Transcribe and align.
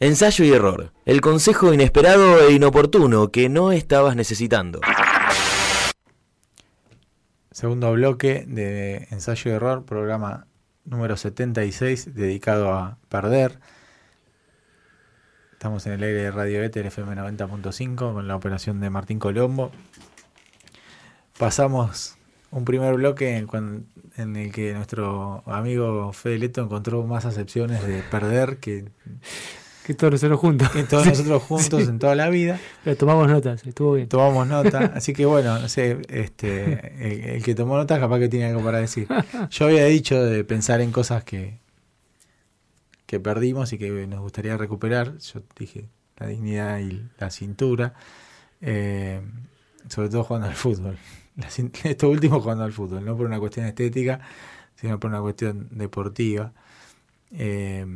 Ensayo 0.00 0.44
y 0.44 0.52
error. 0.52 0.92
El 1.04 1.20
consejo 1.20 1.74
inesperado 1.74 2.46
e 2.46 2.52
inoportuno 2.52 3.32
que 3.32 3.48
no 3.48 3.72
estabas 3.72 4.14
necesitando. 4.14 4.80
Segundo 7.50 7.90
bloque 7.90 8.44
de 8.46 9.08
Ensayo 9.10 9.50
y 9.50 9.54
error, 9.54 9.84
programa 9.84 10.46
número 10.84 11.16
76 11.16 12.14
dedicado 12.14 12.72
a 12.74 12.98
perder. 13.08 13.58
Estamos 15.50 15.84
en 15.86 15.94
el 15.94 16.02
aire 16.04 16.22
de 16.22 16.30
Radio 16.30 16.62
Éter 16.62 16.86
FM 16.86 17.16
90.5 17.16 17.96
con 18.12 18.28
la 18.28 18.36
operación 18.36 18.78
de 18.78 18.90
Martín 18.90 19.18
Colombo. 19.18 19.72
Pasamos 21.38 22.16
un 22.52 22.64
primer 22.64 22.94
bloque 22.94 23.36
en, 23.36 24.36
el 24.36 24.52
que 24.52 24.74
nuestro 24.74 25.42
amigo 25.46 26.12
Fede 26.12 26.38
Leto 26.38 26.62
encontró 26.62 27.02
más 27.02 27.24
acepciones 27.24 27.84
de 27.84 28.00
perder 28.02 28.58
que 28.58 28.92
que 29.88 29.94
todos 29.94 30.12
nosotros 30.12 30.38
juntos. 30.38 30.68
Que 30.68 30.82
todos 30.82 31.06
nosotros 31.06 31.42
juntos 31.48 31.88
en 31.88 31.98
toda 31.98 32.14
la 32.14 32.28
vida. 32.28 32.60
Pero 32.84 32.94
tomamos 32.94 33.26
notas, 33.26 33.66
estuvo 33.66 33.94
bien. 33.94 34.06
Tomamos 34.06 34.46
nota, 34.46 34.92
así 34.94 35.14
que 35.14 35.24
bueno, 35.24 35.58
no 35.58 35.66
sé, 35.70 36.02
este, 36.10 37.36
el, 37.36 37.42
que 37.42 37.54
tomó 37.54 37.78
notas 37.78 37.98
capaz 37.98 38.18
que 38.18 38.28
tiene 38.28 38.44
algo 38.44 38.62
para 38.62 38.80
decir. 38.80 39.08
Yo 39.48 39.64
había 39.64 39.86
dicho 39.86 40.22
de 40.22 40.44
pensar 40.44 40.82
en 40.82 40.92
cosas 40.92 41.24
que, 41.24 41.60
que 43.06 43.18
perdimos 43.18 43.72
y 43.72 43.78
que 43.78 44.06
nos 44.06 44.20
gustaría 44.20 44.58
recuperar. 44.58 45.16
Yo 45.16 45.40
dije 45.58 45.88
la 46.18 46.26
dignidad 46.26 46.80
y 46.80 47.08
la 47.18 47.30
cintura. 47.30 47.94
Eh, 48.60 49.22
sobre 49.88 50.10
todo 50.10 50.22
jugando 50.22 50.48
al 50.48 50.54
fútbol. 50.54 50.98
esto 51.84 52.10
último 52.10 52.42
jugando 52.42 52.64
al 52.64 52.74
fútbol, 52.74 53.06
no 53.06 53.16
por 53.16 53.24
una 53.24 53.38
cuestión 53.38 53.64
estética, 53.64 54.20
sino 54.74 55.00
por 55.00 55.08
una 55.08 55.22
cuestión 55.22 55.66
deportiva. 55.70 56.52
Eh, 57.30 57.86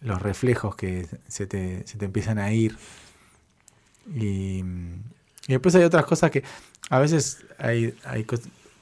los 0.00 0.20
reflejos 0.20 0.76
que 0.76 1.06
se 1.28 1.46
te, 1.46 1.86
se 1.86 1.98
te 1.98 2.04
empiezan 2.04 2.38
a 2.38 2.52
ir. 2.52 2.76
Y, 4.14 4.64
después 5.46 5.74
hay 5.74 5.84
otras 5.84 6.04
cosas 6.04 6.30
que 6.30 6.42
a 6.88 6.98
veces 6.98 7.44
hay, 7.58 7.94
hay 8.04 8.26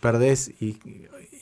perdés 0.00 0.48
y, 0.60 0.78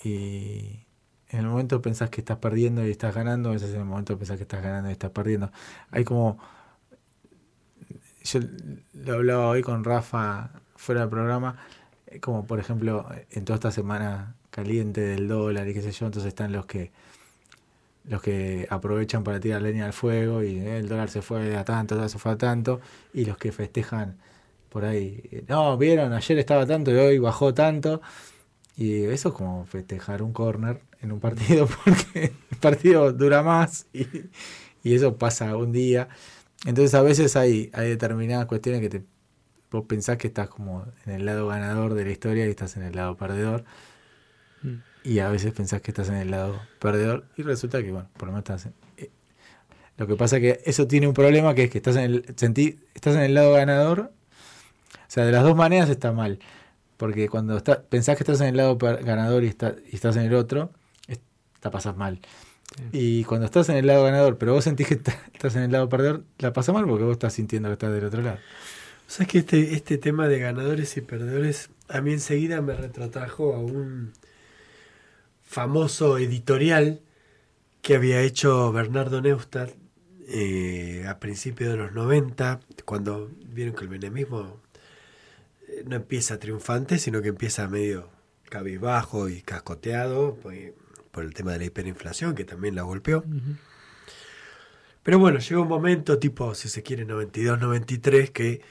y, 0.05 0.83
en 1.29 1.41
el 1.41 1.47
momento 1.47 1.83
pensás 1.83 2.09
que 2.11 2.21
estás 2.21 2.39
perdiendo 2.39 2.87
y 2.87 2.91
estás 2.91 3.15
ganando, 3.15 3.51
a 3.51 3.53
veces 3.53 3.71
en 3.75 3.81
el 3.81 3.85
momento 3.85 4.17
pensás 4.17 4.37
que 4.37 4.45
estás 4.45 4.63
ganando 4.63 4.89
y 4.89 4.93
estás 4.93 5.11
perdiendo. 5.11 5.51
Hay 5.91 6.05
como... 6.05 6.39
Yo 8.25 8.41
lo 8.95 9.15
hablaba 9.15 9.49
hoy 9.49 9.63
con 9.63 9.85
Rafa 9.85 10.51
fuera 10.75 11.03
del 11.03 11.11
programa, 11.11 11.59
como 12.21 12.45
por 12.47 12.59
ejemplo 12.59 13.07
en 13.31 13.45
toda 13.45 13.57
esta 13.57 13.71
semana 13.71 14.35
caliente 14.51 15.01
del 15.01 15.29
dólar 15.29 15.69
y 15.69 15.75
qué 15.75 15.83
sé 15.83 15.93
yo, 15.93 16.07
entonces 16.07 16.29
están 16.29 16.51
los 16.51 16.67
que 16.67 16.91
los 18.09 18.23
que 18.23 18.67
aprovechan 18.71 19.25
para 19.25 19.41
tirar 19.41 19.63
leña 19.63 19.87
al 19.87 19.93
fuego 19.93 20.43
y 20.43 20.59
eh, 20.59 20.79
el 20.79 20.89
dólar 20.89 21.11
se 21.11 21.23
fue 21.23 21.57
a 21.57 21.65
tanto, 21.65 22.09
se 22.09 22.19
fue 22.19 22.33
a 22.33 22.39
tanto, 22.39 22.81
y 23.13 23.25
los 23.25 23.37
que 23.39 23.53
festejan 23.53 24.17
por 24.69 24.85
ahí, 24.85 25.45
no, 25.49 25.77
vieron, 25.79 26.13
ayer 26.13 26.39
estaba 26.39 26.67
tanto 26.67 26.91
y 26.91 26.97
hoy 26.97 27.19
bajó 27.19 27.55
tanto, 27.55 28.01
y 28.77 29.05
eso 29.05 29.31
es 29.31 29.35
como 29.35 29.65
festejar 29.67 30.23
un 30.23 30.33
corner 30.33 30.81
en 31.01 31.13
un 31.13 31.21
partido 31.21 31.67
porque 31.85 32.35
el 32.51 32.59
partido 32.59 33.13
dura 33.13 33.43
más 33.43 33.87
y, 33.93 34.07
eso 34.85 35.17
pasa 35.17 35.57
un 35.57 35.73
día. 35.73 36.09
Entonces 36.65 36.95
a 36.95 37.03
veces 37.03 37.35
hay, 37.35 37.71
hay 37.73 37.89
determinadas 37.89 38.47
cuestiones 38.47 38.81
que 38.81 38.89
te, 38.89 39.03
vos 39.71 39.85
pensás 39.87 40.17
que 40.17 40.29
estás 40.29 40.49
como 40.49 40.87
en 41.07 41.13
el 41.13 41.27
lado 41.27 41.49
ganador 41.49 41.95
de 41.95 42.05
la 42.05 42.13
historia 42.13 42.47
y 42.47 42.51
estás 42.51 42.77
en 42.77 42.85
el 42.85 42.95
lado 42.95 43.17
perdedor. 43.17 43.65
Mm 44.63 44.96
y 45.07 45.21
a 45.21 45.29
veces 45.29 45.53
pensás 45.53 45.81
que 45.81 45.93
estás 45.93 46.09
en 46.09 46.17
el 46.17 46.33
lado 46.33 46.61
perdedor 46.81 47.27
y 47.37 47.43
resulta 47.43 47.81
que, 47.83 47.93
bueno, 47.93 48.09
por 48.17 48.27
lo 48.27 48.33
menos 48.33 48.41
estás 48.41 48.67
en, 48.67 48.75
eh, 48.97 49.11
lo 49.97 50.07
que 50.07 50.17
pasa 50.17 50.37
es 50.37 50.43
que 50.43 50.61
eso 50.69 50.87
tiene 50.87 51.07
un 51.07 51.15
problema 51.15 51.55
que 51.55 51.65
es 51.65 51.71
que 51.71 51.79
estás 51.79 51.97
en 51.97 52.03
el 52.03 52.35
sentí, 52.37 52.81
estás 52.95 53.15
en 53.15 53.23
el 53.23 53.35
lado 53.35 53.53
ganador. 53.53 54.13
O 54.93 55.09
sea, 55.09 55.25
de 55.25 55.33
las 55.33 55.43
dos 55.43 55.57
maneras 55.57 55.89
está 55.89 56.13
mal. 56.13 56.41
Porque 56.97 57.29
cuando 57.29 57.57
está, 57.57 57.83
pensás 57.83 58.17
que 58.17 58.25
estás 58.25 58.41
en 58.41 58.49
el 58.49 58.57
lado 58.57 58.77
ganador 58.79 59.45
y, 59.45 59.47
está, 59.47 59.77
y 59.91 59.95
estás 59.95 60.17
en 60.17 60.23
el 60.23 60.35
otro, 60.35 60.71
la 61.63 61.71
pasas 61.71 61.97
mal. 61.97 62.21
Y 62.93 63.25
cuando 63.25 63.47
estás 63.47 63.69
en 63.69 63.77
el 63.77 63.87
lado 63.87 64.05
ganador, 64.05 64.39
pero 64.39 64.53
vos 64.53 64.65
sentís 64.65 64.89
que 64.89 64.95
estás 64.95 65.57
en 65.57 65.63
el 65.63 65.73
lado 65.73 65.89
perdedor, 65.89 66.25
la 66.39 66.53
pasas 66.53 66.75
mal 66.75 66.85
porque 66.87 67.05
vos 67.05 67.13
estás 67.13 67.33
sintiendo 67.33 67.69
que 67.69 67.75
estás 67.75 67.93
del 67.93 68.05
otro 68.05 68.23
lado. 68.23 68.39
O 69.09 69.11
sea, 69.11 69.25
es 69.25 69.33
que 69.33 69.39
este, 69.39 69.75
este 69.75 69.99
tema 69.99 70.29
de 70.29 70.41
ganadores 70.41 70.97
y 70.97 71.01
perdedores 71.01 71.71
a 71.89 72.01
mí 72.01 72.13
enseguida 72.13 72.61
me 72.61 72.75
retrotrajo 72.75 73.55
a 73.55 73.61
un 73.61 74.13
famoso 75.47 76.19
editorial 76.19 77.01
que 77.81 77.95
había 77.95 78.21
hecho 78.21 78.73
Bernardo 78.73 79.23
Neustadt 79.23 79.71
eh, 80.29 81.07
a 81.09 81.21
principios 81.21 81.71
de 81.71 81.77
los 81.77 81.93
90, 81.93 82.61
cuando 82.85 83.31
vieron 83.47 83.77
que 83.77 83.85
el 83.85 83.91
menemismo 83.91 84.61
eh, 85.69 85.85
no 85.87 85.97
empieza 85.97 86.39
triunfante, 86.39 86.99
sino 86.99 87.23
que 87.23 87.29
empieza 87.29 87.69
medio 87.69 88.11
cabizbajo 88.51 89.29
y 89.29 89.41
cascoteado 89.41 90.37
pues, 90.43 90.73
por 91.13 91.25
el 91.25 91.33
tema 91.33 91.53
de 91.53 91.59
la 91.61 91.65
hiperinflación, 91.67 92.35
que 92.35 92.45
también 92.45 92.75
la 92.75 92.83
golpeó. 92.83 93.25
Pero 95.05 95.21
bueno, 95.21 95.39
llegó 95.39 95.63
un 95.63 95.69
momento 95.69 96.19
tipo, 96.19 96.57
si 96.57 96.69
se 96.69 96.83
quiere, 96.83 97.07
92-93, 97.07 98.33
que 98.33 98.63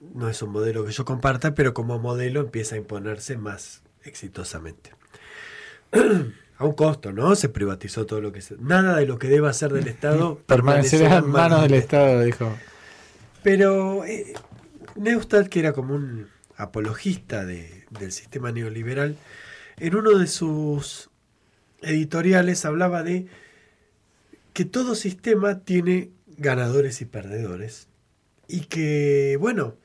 no 0.00 0.28
es 0.28 0.42
un 0.42 0.50
modelo 0.50 0.84
que 0.84 0.90
yo 0.90 1.04
comparta, 1.04 1.54
pero 1.54 1.72
como 1.72 2.00
modelo 2.00 2.40
empieza 2.40 2.74
a 2.74 2.78
imponerse 2.78 3.36
más 3.36 3.82
exitosamente. 4.02 4.97
A 5.92 6.64
un 6.64 6.72
costo, 6.72 7.12
¿no? 7.12 7.34
Se 7.36 7.48
privatizó 7.48 8.06
todo 8.06 8.20
lo 8.20 8.32
que 8.32 8.40
se... 8.40 8.56
Nada 8.58 8.96
de 8.96 9.06
lo 9.06 9.18
que 9.18 9.28
deba 9.28 9.52
ser 9.52 9.72
del 9.72 9.88
Estado 9.88 10.40
permanecerá 10.46 11.18
en 11.18 11.28
manos 11.28 11.62
del 11.62 11.74
Estado, 11.74 12.22
dijo. 12.22 12.52
Pero 13.42 14.04
eh, 14.04 14.34
Neustadt, 14.96 15.48
que 15.48 15.60
era 15.60 15.72
como 15.72 15.94
un 15.94 16.28
apologista 16.56 17.44
de, 17.44 17.84
del 17.90 18.12
sistema 18.12 18.50
neoliberal, 18.50 19.16
en 19.78 19.94
uno 19.94 20.18
de 20.18 20.26
sus 20.26 21.10
editoriales 21.80 22.64
hablaba 22.64 23.04
de 23.04 23.26
que 24.52 24.64
todo 24.64 24.96
sistema 24.96 25.60
tiene 25.60 26.10
ganadores 26.26 27.00
y 27.00 27.04
perdedores 27.04 27.86
y 28.48 28.62
que, 28.62 29.36
bueno, 29.38 29.76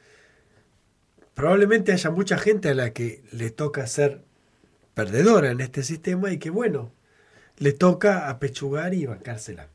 probablemente 1.35 1.91
haya 1.91 2.09
mucha 2.09 2.38
gente 2.40 2.70
a 2.70 2.74
la 2.74 2.94
que 2.94 3.22
le 3.31 3.52
toca 3.52 3.85
ser 3.85 4.24
perdedora 4.93 5.51
en 5.51 5.61
este 5.61 5.83
sistema 5.83 6.31
y 6.31 6.37
que 6.37 6.49
bueno, 6.49 6.91
le 7.57 7.73
toca 7.73 8.29
apechugar 8.29 8.93
y 8.93 9.05
bancársela. 9.05 9.69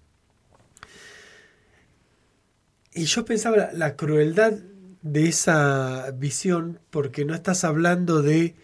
Y 2.92 3.04
yo 3.04 3.24
pensaba 3.24 3.70
la, 3.72 3.96
crueldad 3.96 4.54
de 5.02 5.28
esa 5.28 6.10
visión 6.12 6.80
porque 6.90 7.24
no 7.24 7.34
estás 7.34 7.62
hablando 7.64 8.22
de 8.22 8.56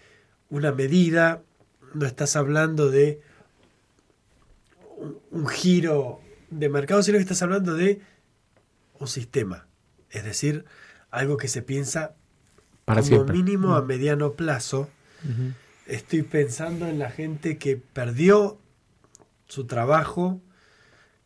una 0.51 0.73
medida, 0.73 1.43
no 1.95 2.07
estás 2.07 2.35
hablando 2.35 2.91
de 2.91 3.21
un, 5.31 5.47
giro 5.47 6.21
de 6.51 6.69
mercado, 6.69 7.03
sino 7.03 7.19
que 7.19 7.23
estás 7.23 7.43
hablando 7.43 7.75
de 7.75 8.01
un 8.99 9.07
sistema. 9.07 9.69
Es 10.11 10.25
decir, 10.25 10.65
algo 11.11 11.37
que 11.37 11.49
se 11.49 11.63
piensa 11.63 12.15
Para 12.85 13.03
como 13.03 13.25
mínimo 13.25 13.77
a 13.77 13.83
mediano 13.83 14.33
plazo 14.33 14.89
estoy 15.87 16.23
pensando 16.23 16.87
en 16.87 16.99
la 16.99 17.11
gente 17.11 17.59
que 17.59 17.77
perdió 17.77 18.59
su 19.47 19.67
trabajo, 19.67 20.41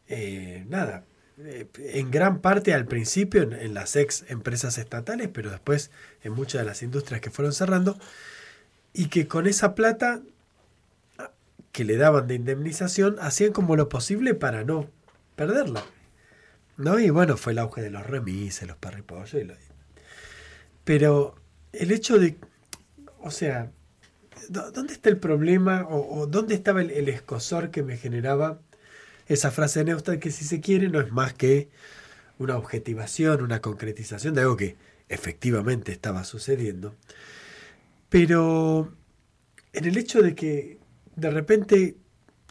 eh, 0.08 0.64
nada, 0.68 1.04
eh, 1.38 1.66
en 1.78 2.10
gran 2.10 2.40
parte 2.40 2.74
al 2.74 2.86
principio 2.86 3.42
en, 3.42 3.74
las 3.74 3.94
ex 3.96 4.24
empresas 4.28 4.78
estatales, 4.78 5.28
pero 5.32 5.50
después 5.50 5.90
en 6.22 6.32
muchas 6.32 6.62
de 6.62 6.66
las 6.66 6.82
industrias 6.82 7.20
que 7.20 7.30
fueron 7.30 7.52
cerrando, 7.52 7.98
y 8.92 9.08
que 9.08 9.28
con 9.28 9.46
esa 9.46 9.74
plata 9.74 10.22
que 11.70 11.84
le 11.84 11.96
daban 11.96 12.26
de 12.26 12.34
indemnización 12.34 13.16
hacían 13.20 13.52
como 13.52 13.76
lo 13.76 13.88
posible 13.88 14.34
para 14.34 14.64
no 14.64 14.90
perderla. 15.36 15.84
¿No? 16.76 16.98
Y 16.98 17.10
bueno, 17.10 17.36
fue 17.36 17.52
el 17.52 17.58
auge 17.58 17.82
de 17.82 17.90
los 17.90 18.06
remises, 18.06 18.66
los 18.66 18.76
parripollos. 18.76 19.34
Y 19.34 19.48
Pero 20.84 21.34
el 21.72 21.90
hecho 21.90 22.18
de, 22.18 22.36
o 23.20 23.30
sea, 23.30 23.70
¿dónde 24.48 24.92
está 24.92 25.08
el 25.08 25.18
problema 25.18 25.86
o, 25.88 26.26
dónde 26.26 26.54
estaba 26.54 26.82
el, 26.82 27.08
escosor 27.08 27.70
que 27.70 27.82
me 27.82 27.96
generaba 27.96 28.60
esa 29.26 29.50
frase 29.50 29.80
de 29.80 29.86
Neustadt 29.86 30.18
que 30.18 30.30
si 30.30 30.44
se 30.44 30.60
quiere 30.60 30.88
no 30.88 31.00
es 31.00 31.12
más 31.12 31.34
que 31.34 31.68
una 32.38 32.56
objetivación, 32.56 33.42
una 33.42 33.60
concretización 33.60 34.34
de 34.34 34.42
algo 34.42 34.56
que 34.56 34.76
efectivamente 35.08 35.92
estaba 35.92 36.24
sucediendo? 36.24 36.94
Pero 38.08 38.92
en 39.72 39.84
el 39.84 39.96
hecho 39.96 40.22
de 40.22 40.34
que 40.34 40.78
de 41.16 41.30
repente 41.30 41.96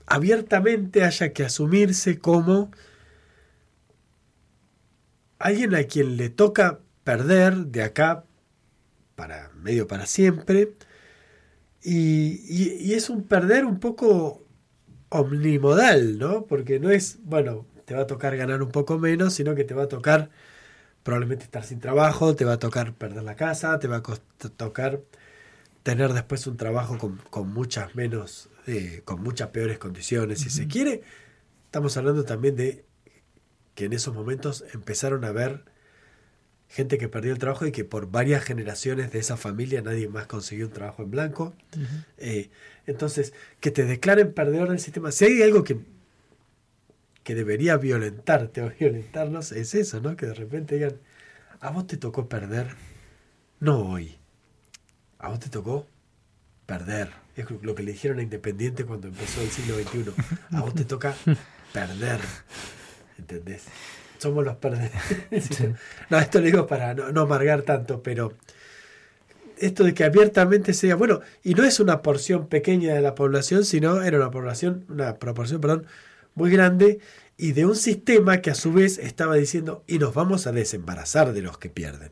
abiertamente 0.05 1.03
haya 1.03 1.33
que 1.33 1.43
asumirse 1.43 2.19
como 2.19 2.71
alguien 5.39 5.75
a 5.75 5.83
quien 5.83 6.17
le 6.17 6.29
toca 6.29 6.79
perder 7.03 7.67
de 7.67 7.83
acá 7.83 8.23
para 9.15 9.49
medio 9.55 9.87
para 9.87 10.05
siempre, 10.05 10.73
y, 11.89 12.93
es 12.93 13.09
un 13.09 13.23
perder 13.23 13.65
un 13.65 13.79
poco 13.79 14.45
omnimodal, 15.09 16.19
¿no? 16.19 16.45
Porque 16.45 16.79
no 16.79 16.89
es, 16.89 17.19
bueno, 17.23 17.65
te 17.85 17.95
va 17.95 18.01
a 18.01 18.07
tocar 18.07 18.35
ganar 18.35 18.61
un 18.61 18.69
poco 18.69 18.99
menos, 18.99 19.33
sino 19.33 19.55
que 19.55 19.63
te 19.63 19.73
va 19.73 19.83
a 19.83 19.87
tocar 19.87 20.29
probablemente 21.03 21.45
estar 21.45 21.63
sin 21.63 21.79
trabajo, 21.79 22.35
te 22.35 22.43
va 22.43 22.53
a 22.53 22.59
tocar 22.59 22.93
perder 22.93 23.23
la 23.23 23.37
casa, 23.37 23.79
te 23.79 23.87
va 23.87 23.97
a 23.97 24.03
tocar 24.57 25.01
tener 25.83 26.11
después 26.11 26.45
un 26.47 26.57
trabajo 26.57 26.97
con, 27.29 27.53
muchas 27.53 27.95
menos, 27.95 28.49
eh, 28.65 29.01
con 29.05 29.23
muchas 29.23 29.49
peores 29.49 29.77
condiciones, 29.79 30.41
si 30.41 30.49
se 30.49 30.67
quiere. 30.67 31.03
Estamos 31.65 31.95
hablando 31.95 32.25
también 32.25 32.57
de 32.57 32.83
que 33.75 33.85
en 33.85 33.93
esos 33.93 34.13
momentos 34.13 34.65
empezaron 34.73 35.23
a 35.23 35.31
ver 35.31 35.63
gente 36.69 36.97
que 36.97 37.07
perdió 37.07 37.31
el 37.31 37.39
trabajo 37.39 37.65
y 37.65 37.71
que 37.71 37.85
por 37.85 38.11
varias 38.11 38.43
generaciones 38.43 39.11
de 39.11 39.19
esa 39.19 39.37
familia 39.37 39.81
nadie 39.81 40.07
más 40.07 40.27
consiguió 40.27 40.67
un 40.67 40.73
trabajo 40.73 41.03
en 41.03 41.11
blanco. 41.11 41.53
Eh, 42.17 42.49
entonces, 42.85 43.33
que 43.59 43.71
te 43.71 43.85
declaren 43.85 44.33
perdedor 44.33 44.69
del 44.69 44.79
sistema. 44.79 45.11
Si 45.11 45.25
hay 45.25 45.41
algo 45.41 45.63
que, 45.63 45.79
que 47.23 47.35
debería 47.35 47.77
violentarte 47.77 48.61
o 48.61 48.71
violentarnos, 48.79 49.51
es 49.51 49.75
eso, 49.75 50.01
¿no? 50.01 50.15
Que 50.15 50.27
de 50.27 50.33
repente 50.33 50.75
digan, 50.75 50.97
a 51.59 51.71
vos 51.71 51.87
te 51.87 51.97
tocó 51.97 52.29
perder, 52.29 52.67
no 53.59 53.79
hoy, 53.79 54.17
a 55.19 55.29
vos 55.29 55.39
te 55.39 55.49
tocó 55.49 55.87
perder. 56.65 57.09
Es 57.35 57.45
lo 57.61 57.75
que 57.75 57.83
le 57.83 57.91
dijeron 57.93 58.19
a 58.19 58.23
Independiente 58.23 58.85
cuando 58.85 59.07
empezó 59.07 59.41
el 59.41 59.49
siglo 59.49 59.75
XXI. 59.75 60.11
A 60.55 60.61
vos 60.61 60.73
te 60.73 60.85
toca 60.85 61.15
perder. 61.73 62.19
¿Entendés? 63.17 63.65
Somos 64.17 64.45
los 64.45 64.55
perdedores. 64.55 64.91
no, 66.09 66.19
esto 66.19 66.39
lo 66.39 66.45
digo 66.45 66.67
para 66.67 66.93
no, 66.93 67.21
amargar 67.21 67.61
tanto, 67.61 68.01
pero 68.01 68.33
esto 69.57 69.83
de 69.83 69.93
que 69.93 70.03
abiertamente 70.03 70.73
sea, 70.73 70.95
bueno, 70.95 71.21
y 71.43 71.53
no 71.53 71.63
es 71.63 71.79
una 71.79 72.01
porción 72.01 72.47
pequeña 72.47 72.93
de 72.93 73.01
la 73.01 73.15
población, 73.15 73.65
sino 73.65 74.01
era 74.01 74.17
una 74.17 74.31
población, 74.31 74.85
una 74.89 75.17
proporción, 75.17 75.61
perdón, 75.61 75.87
muy 76.35 76.51
grande 76.51 76.99
y 77.37 77.51
de 77.51 77.65
un 77.65 77.75
sistema 77.75 78.41
que 78.41 78.51
a 78.51 78.55
su 78.55 78.73
vez 78.73 78.97
estaba 78.97 79.35
diciendo 79.35 79.83
y 79.87 79.99
nos 79.99 80.13
vamos 80.13 80.47
a 80.47 80.51
desembarazar 80.51 81.33
de 81.33 81.41
los 81.41 81.57
que 81.57 81.69
pierden. 81.69 82.11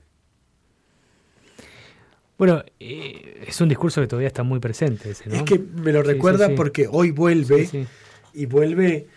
Bueno, 2.38 2.64
eh, 2.80 3.46
es 3.48 3.62
un 3.62 3.70
discurso 3.70 4.02
que 4.02 4.08
todavía 4.08 4.28
está 4.28 4.44
muy 4.44 4.60
presente. 4.60 5.12
Es 5.12 5.22
que 5.44 5.58
me 5.58 5.94
lo 5.94 6.04
recuerda 6.04 6.50
porque 6.56 6.88
hoy 6.92 7.12
vuelve 7.12 7.88
y 8.34 8.46
vuelve 8.46 9.08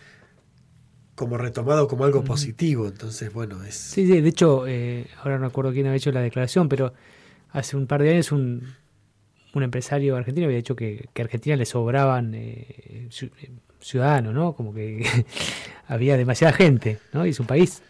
como 1.19 1.37
retomado 1.37 1.89
como 1.89 2.05
algo 2.05 2.25
positivo. 2.25 2.87
Entonces, 2.87 3.33
bueno, 3.33 3.63
es. 3.65 3.75
Sí, 3.75 4.07
sí, 4.07 4.21
de 4.21 4.29
hecho, 4.29 4.67
eh, 4.67 5.07
ahora 5.19 5.39
no 5.39 5.47
recuerdo 5.47 5.73
quién 5.73 5.87
había 5.87 5.97
hecho 5.97 6.13
la 6.13 6.23
declaración, 6.23 6.69
pero 6.69 6.95
hace 7.51 7.77
un 7.77 7.87
par 7.87 8.03
de 8.03 8.13
años 8.13 8.31
un, 8.33 8.63
un 9.53 9.63
empresario 9.63 10.17
argentino 10.17 10.47
había 10.47 10.59
dicho 10.59 10.77
que, 10.77 11.09
que 11.13 11.23
a 11.23 11.25
Argentina 11.25 11.57
le 11.57 11.67
sobraban 11.67 12.33
eh, 12.35 13.09
ciudadanos, 13.81 14.33
¿no? 14.33 14.55
Como 14.55 14.73
que 14.73 15.05
había 15.89 16.17
demasiada 16.17 16.53
gente, 16.53 16.99
¿no? 17.13 17.27
Y 17.27 17.31
es 17.31 17.41
un 17.41 17.47
país 17.47 17.83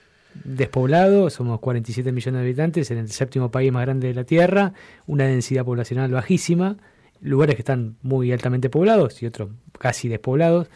despoblado, 0.45 1.29
somos 1.29 1.61
47 1.61 2.11
millones 2.11 2.41
de 2.41 2.47
habitantes, 2.47 2.91
en 2.91 2.99
el 2.99 3.11
séptimo 3.11 3.51
país 3.51 3.71
más 3.71 3.83
grande 3.83 4.09
de 4.09 4.15
la 4.15 4.25
Tierra, 4.25 4.73
una 5.07 5.25
densidad 5.25 5.65
poblacional 5.65 6.11
bajísima, 6.11 6.79
lugares 7.21 7.57
que 7.57 7.63
están 7.63 7.97
muy 8.03 8.33
altamente 8.33 8.71
poblados 8.71 9.23
y 9.23 9.27
otros 9.27 9.51
casi 9.79 10.09
despoblados. 10.09 10.69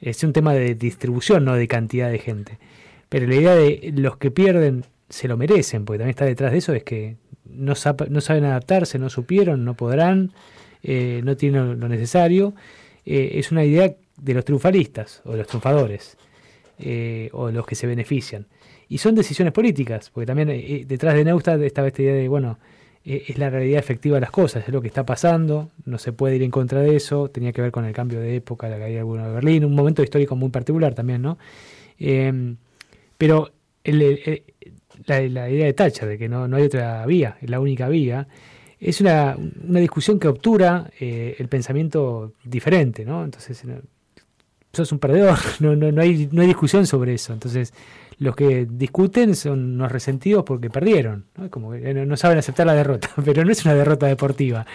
Es 0.00 0.22
un 0.24 0.32
tema 0.32 0.52
de 0.54 0.74
distribución, 0.74 1.44
no 1.44 1.54
de 1.54 1.68
cantidad 1.68 2.10
de 2.10 2.18
gente. 2.18 2.58
Pero 3.08 3.26
la 3.26 3.34
idea 3.34 3.54
de 3.54 3.92
los 3.96 4.16
que 4.16 4.30
pierden 4.30 4.84
se 5.08 5.28
lo 5.28 5.36
merecen, 5.36 5.84
porque 5.84 5.98
también 5.98 6.10
está 6.10 6.24
detrás 6.24 6.52
de 6.52 6.58
eso, 6.58 6.72
es 6.72 6.82
que 6.82 7.16
no, 7.44 7.74
saben 7.74 8.44
adaptarse, 8.44 8.98
no 8.98 9.08
supieron, 9.08 9.64
no 9.64 9.74
podrán, 9.74 10.32
eh, 10.82 11.20
no 11.24 11.36
tienen 11.36 11.78
lo 11.78 11.88
necesario. 11.88 12.54
Eh, 13.06 13.32
es 13.34 13.52
una 13.52 13.64
idea 13.64 13.94
de 14.16 14.34
los 14.34 14.44
triunfalistas 14.44 15.22
o 15.24 15.32
de 15.32 15.38
los 15.38 15.46
triunfadores 15.46 16.16
eh, 16.78 17.28
o 17.32 17.50
los 17.50 17.66
que 17.66 17.74
se 17.74 17.86
benefician. 17.86 18.46
Y 18.88 18.98
son 18.98 19.14
decisiones 19.14 19.52
políticas, 19.52 20.10
porque 20.10 20.26
también 20.26 20.50
eh, 20.50 20.84
detrás 20.86 21.14
de 21.14 21.24
Neustadt 21.24 21.60
estaba 21.62 21.88
esta 21.88 22.02
idea 22.02 22.14
de, 22.14 22.28
bueno, 22.28 22.58
eh, 23.04 23.24
es 23.28 23.38
la 23.38 23.50
realidad 23.50 23.78
efectiva 23.78 24.16
de 24.16 24.22
las 24.22 24.30
cosas, 24.30 24.64
es 24.66 24.72
lo 24.72 24.80
que 24.80 24.88
está 24.88 25.04
pasando, 25.04 25.70
no 25.84 25.98
se 25.98 26.12
puede 26.12 26.36
ir 26.36 26.42
en 26.42 26.50
contra 26.50 26.80
de 26.80 26.96
eso, 26.96 27.28
tenía 27.28 27.52
que 27.52 27.62
ver 27.62 27.70
con 27.70 27.84
el 27.84 27.92
cambio 27.92 28.20
de 28.20 28.36
época, 28.36 28.68
la 28.68 28.78
caída 28.78 29.04
de 29.04 29.32
Berlín, 29.32 29.64
un 29.64 29.74
momento 29.74 30.02
histórico 30.02 30.36
muy 30.36 30.50
particular 30.50 30.94
también, 30.94 31.22
¿no? 31.22 31.38
Em, 31.98 32.56
pero 33.18 33.50
la, 33.84 35.20
idea 35.50 35.66
de 35.66 35.72
Thatcher, 35.74 36.08
de 36.08 36.18
que 36.18 36.28
no, 36.28 36.48
no 36.48 36.56
hay 36.56 36.64
otra 36.64 37.04
vía, 37.06 37.36
es 37.40 37.50
la 37.50 37.60
única 37.60 37.88
vía, 37.88 38.26
es 38.80 39.00
una, 39.00 39.36
una 39.66 39.80
discusión 39.80 40.18
que 40.18 40.28
obtura 40.28 40.90
el 40.98 41.48
pensamiento 41.48 42.32
diferente, 42.44 43.04
¿no? 43.04 43.24
Entonces, 43.24 43.64
sos 44.74 44.92
un 44.92 44.98
perdedor, 44.98 45.38
no, 45.60 45.74
no, 45.76 45.92
no, 45.92 46.02
hay, 46.02 46.28
no 46.30 46.42
hay 46.42 46.48
discusión 46.48 46.86
sobre 46.86 47.14
eso. 47.14 47.32
Entonces, 47.32 47.72
los 48.18 48.36
que 48.36 48.66
discuten 48.68 49.34
son 49.34 49.74
unos 49.74 49.90
resentidos 49.90 50.44
porque 50.44 50.70
perdieron, 50.70 51.26
¿no? 51.36 51.50
como 51.50 51.72
que 51.72 51.94
no, 51.94 52.16
saben 52.16 52.38
aceptar 52.38 52.66
la 52.66 52.74
derrota, 52.74 53.10
pero 53.24 53.44
no 53.44 53.52
es 53.52 53.64
una 53.64 53.74
derrota 53.74 54.06
deportiva, 54.06 54.66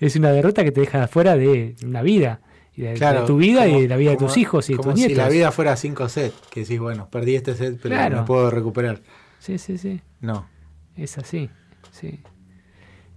es 0.00 0.16
una 0.16 0.30
derrota 0.30 0.64
que 0.64 0.72
te 0.72 0.80
deja 0.80 1.04
afuera 1.04 1.36
de 1.36 1.76
una 1.84 2.02
vida, 2.02 2.40
de, 2.76 2.94
tu 3.26 3.38
vida 3.38 3.66
y 3.66 3.82
de 3.82 3.88
la 3.88 3.96
vida 3.96 4.10
de 4.10 4.16
tus 4.18 4.36
hijos 4.36 4.68
y 4.68 4.74
de 4.74 4.82
tus 4.82 4.94
nietos. 4.94 5.12
Si 5.12 5.14
la 5.14 5.28
vida 5.30 5.50
fuera 5.50 5.76
cinco 5.76 6.08
sets, 6.10 6.36
que 6.50 6.60
decís, 6.60 6.78
bueno, 6.78 7.08
perdí 7.10 7.34
este 7.34 7.54
set, 7.54 7.78
pero 7.82 8.10
no 8.10 8.24
puedo 8.26 8.50
recuperar. 8.50 9.00
Sí, 9.38 9.58
sí, 9.58 9.78
sí. 9.78 10.00
No. 10.20 10.46
Es 10.94 11.16
así, 11.16 11.48
sí. 11.90 12.20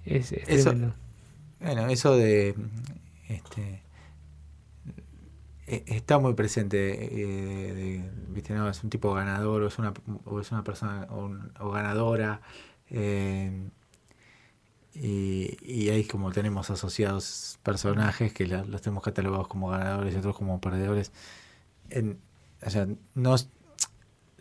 Es, 0.05 0.31
eso, 0.31 0.73
bueno, 1.59 1.87
eso 1.89 2.15
de 2.15 2.55
este, 3.27 3.61
eh, 3.61 3.81
está 5.69 6.19
muy 6.19 6.33
presente, 6.33 6.97
eh, 7.11 8.11
¿viste? 8.29 8.53
No, 8.53 8.69
es 8.69 8.83
un 8.83 8.89
tipo 8.89 9.13
ganador 9.13 9.63
o 9.63 9.67
es 9.67 9.77
una, 9.79 9.93
o 10.25 10.39
es 10.39 10.51
una 10.51 10.63
persona 10.63 11.07
o, 11.09 11.71
ganadora. 11.71 12.41
Eh, 12.89 13.69
y, 14.93 15.57
y, 15.61 15.89
ahí 15.89 16.03
como 16.05 16.31
tenemos 16.31 16.69
asociados 16.71 17.59
personajes 17.63 18.33
que 18.33 18.47
los 18.47 18.81
tenemos 18.81 19.03
catalogados 19.03 19.47
como 19.47 19.69
ganadores 19.69 20.13
y 20.15 20.17
otros 20.17 20.35
como 20.35 20.59
perdedores. 20.59 21.11
En, 21.89 22.19
o 22.65 22.69
sea, 22.69 22.87
no, 23.15 23.35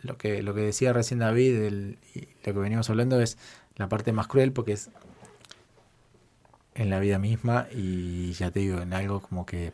lo 0.03 0.19
que 0.19 0.43
lo 0.43 0.55
que 0.55 0.63
decía 0.63 0.93
recién 0.93 1.21
David 1.21 1.99
y 2.15 2.29
lo 2.45 2.53
que 2.55 2.59
veníamos 2.59 2.89
hablando 2.91 3.21
es 3.21 3.39
la 3.77 3.89
parte 3.89 4.13
más 4.13 4.27
cruel 4.27 4.53
porque 4.53 4.73
es 4.73 4.91
en 6.75 6.91
la 6.91 7.01
vida 7.01 7.19
misma 7.19 7.67
y 7.73 8.33
ya 8.33 8.51
te 8.51 8.61
digo, 8.61 8.81
en 8.81 8.95
algo 8.95 9.21
como 9.21 9.45
que 9.45 9.73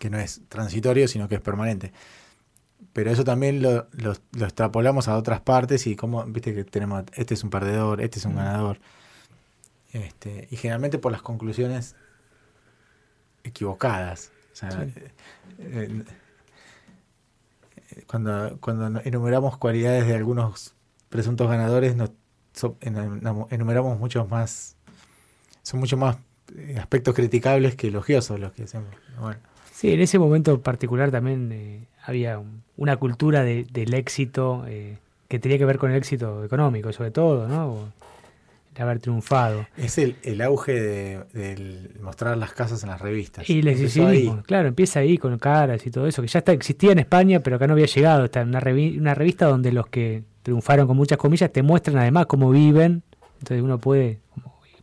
que 0.00 0.08
no 0.08 0.18
es 0.18 0.40
transitorio, 0.48 1.06
sino 1.06 1.28
que 1.28 1.36
es 1.36 1.40
permanente. 1.42 1.92
Pero 2.94 3.10
eso 3.10 3.22
también 3.22 3.60
lo, 3.62 3.86
extrapolamos 4.40 5.06
a 5.08 5.16
otras 5.16 5.42
partes 5.42 5.86
y 5.86 5.94
como, 5.94 6.24
viste 6.24 6.54
que 6.54 6.64
tenemos, 6.64 7.04
este 7.12 7.34
es 7.34 7.44
un 7.44 7.50
perdedor, 7.50 8.00
este 8.00 8.18
es 8.18 8.24
un 8.24 8.32
mm. 8.32 8.36
ganador. 8.36 8.80
Este, 9.92 10.48
y 10.50 10.56
generalmente 10.56 10.98
por 10.98 11.12
las 11.12 11.20
conclusiones 11.20 11.94
equivocadas. 13.44 14.32
Eh, 14.62 15.12
eh, 15.58 16.04
cuando, 18.06 18.56
cuando 18.60 19.00
enumeramos 19.04 19.58
cualidades 19.58 20.06
de 20.06 20.14
algunos 20.14 20.74
presuntos 21.10 21.46
ganadores, 21.46 21.94
nos, 21.94 22.10
enumeramos 22.80 23.98
muchos 23.98 24.28
más, 24.30 24.76
son 25.62 25.78
mucho 25.80 25.98
más 25.98 26.16
eh, 26.56 26.76
aspectos 26.78 27.14
criticables 27.14 27.76
que 27.76 27.88
elogiosos 27.88 28.40
los 28.40 28.52
que 28.52 28.62
hacemos. 28.62 28.88
Bueno. 29.20 29.49
Sí, 29.80 29.94
en 29.94 30.00
ese 30.02 30.18
momento 30.18 30.60
particular 30.60 31.10
también 31.10 31.50
eh, 31.52 31.86
había 32.04 32.38
una 32.76 32.98
cultura 32.98 33.44
del 33.44 33.94
éxito 33.94 34.66
eh, 34.68 34.98
que 35.26 35.38
tenía 35.38 35.56
que 35.56 35.64
ver 35.64 35.78
con 35.78 35.90
el 35.90 35.96
éxito 35.96 36.44
económico, 36.44 36.92
sobre 36.92 37.12
todo, 37.12 37.48
¿no? 37.48 37.90
De 38.74 38.82
haber 38.82 38.98
triunfado. 38.98 39.66
Es 39.78 39.96
el, 39.96 40.16
el 40.22 40.42
auge 40.42 40.78
de, 40.78 41.90
mostrar 42.02 42.36
las 42.36 42.52
casas 42.52 42.82
en 42.82 42.90
las 42.90 43.00
revistas. 43.00 43.48
Y 43.48 43.60
el 43.60 43.68
exicismo, 43.68 44.42
claro, 44.42 44.68
empieza 44.68 45.00
ahí 45.00 45.16
con 45.16 45.38
caras 45.38 45.86
y 45.86 45.90
todo 45.90 46.06
eso, 46.06 46.20
que 46.20 46.28
ya 46.28 46.40
está, 46.40 46.52
existía 46.52 46.92
en 46.92 46.98
España, 46.98 47.40
pero 47.40 47.56
acá 47.56 47.66
no 47.66 47.72
había 47.72 47.86
llegado. 47.86 48.26
Está 48.26 48.42
en 48.42 48.48
una, 48.50 48.60
una 48.60 49.14
revista 49.14 49.46
donde 49.46 49.72
los 49.72 49.86
que 49.86 50.24
triunfaron 50.42 50.88
con 50.88 50.98
muchas 50.98 51.16
comillas 51.16 51.50
te 51.50 51.62
muestran 51.62 51.96
además 51.96 52.26
cómo 52.26 52.50
viven, 52.50 53.02
entonces 53.38 53.64
uno 53.64 53.78
puede 53.78 54.18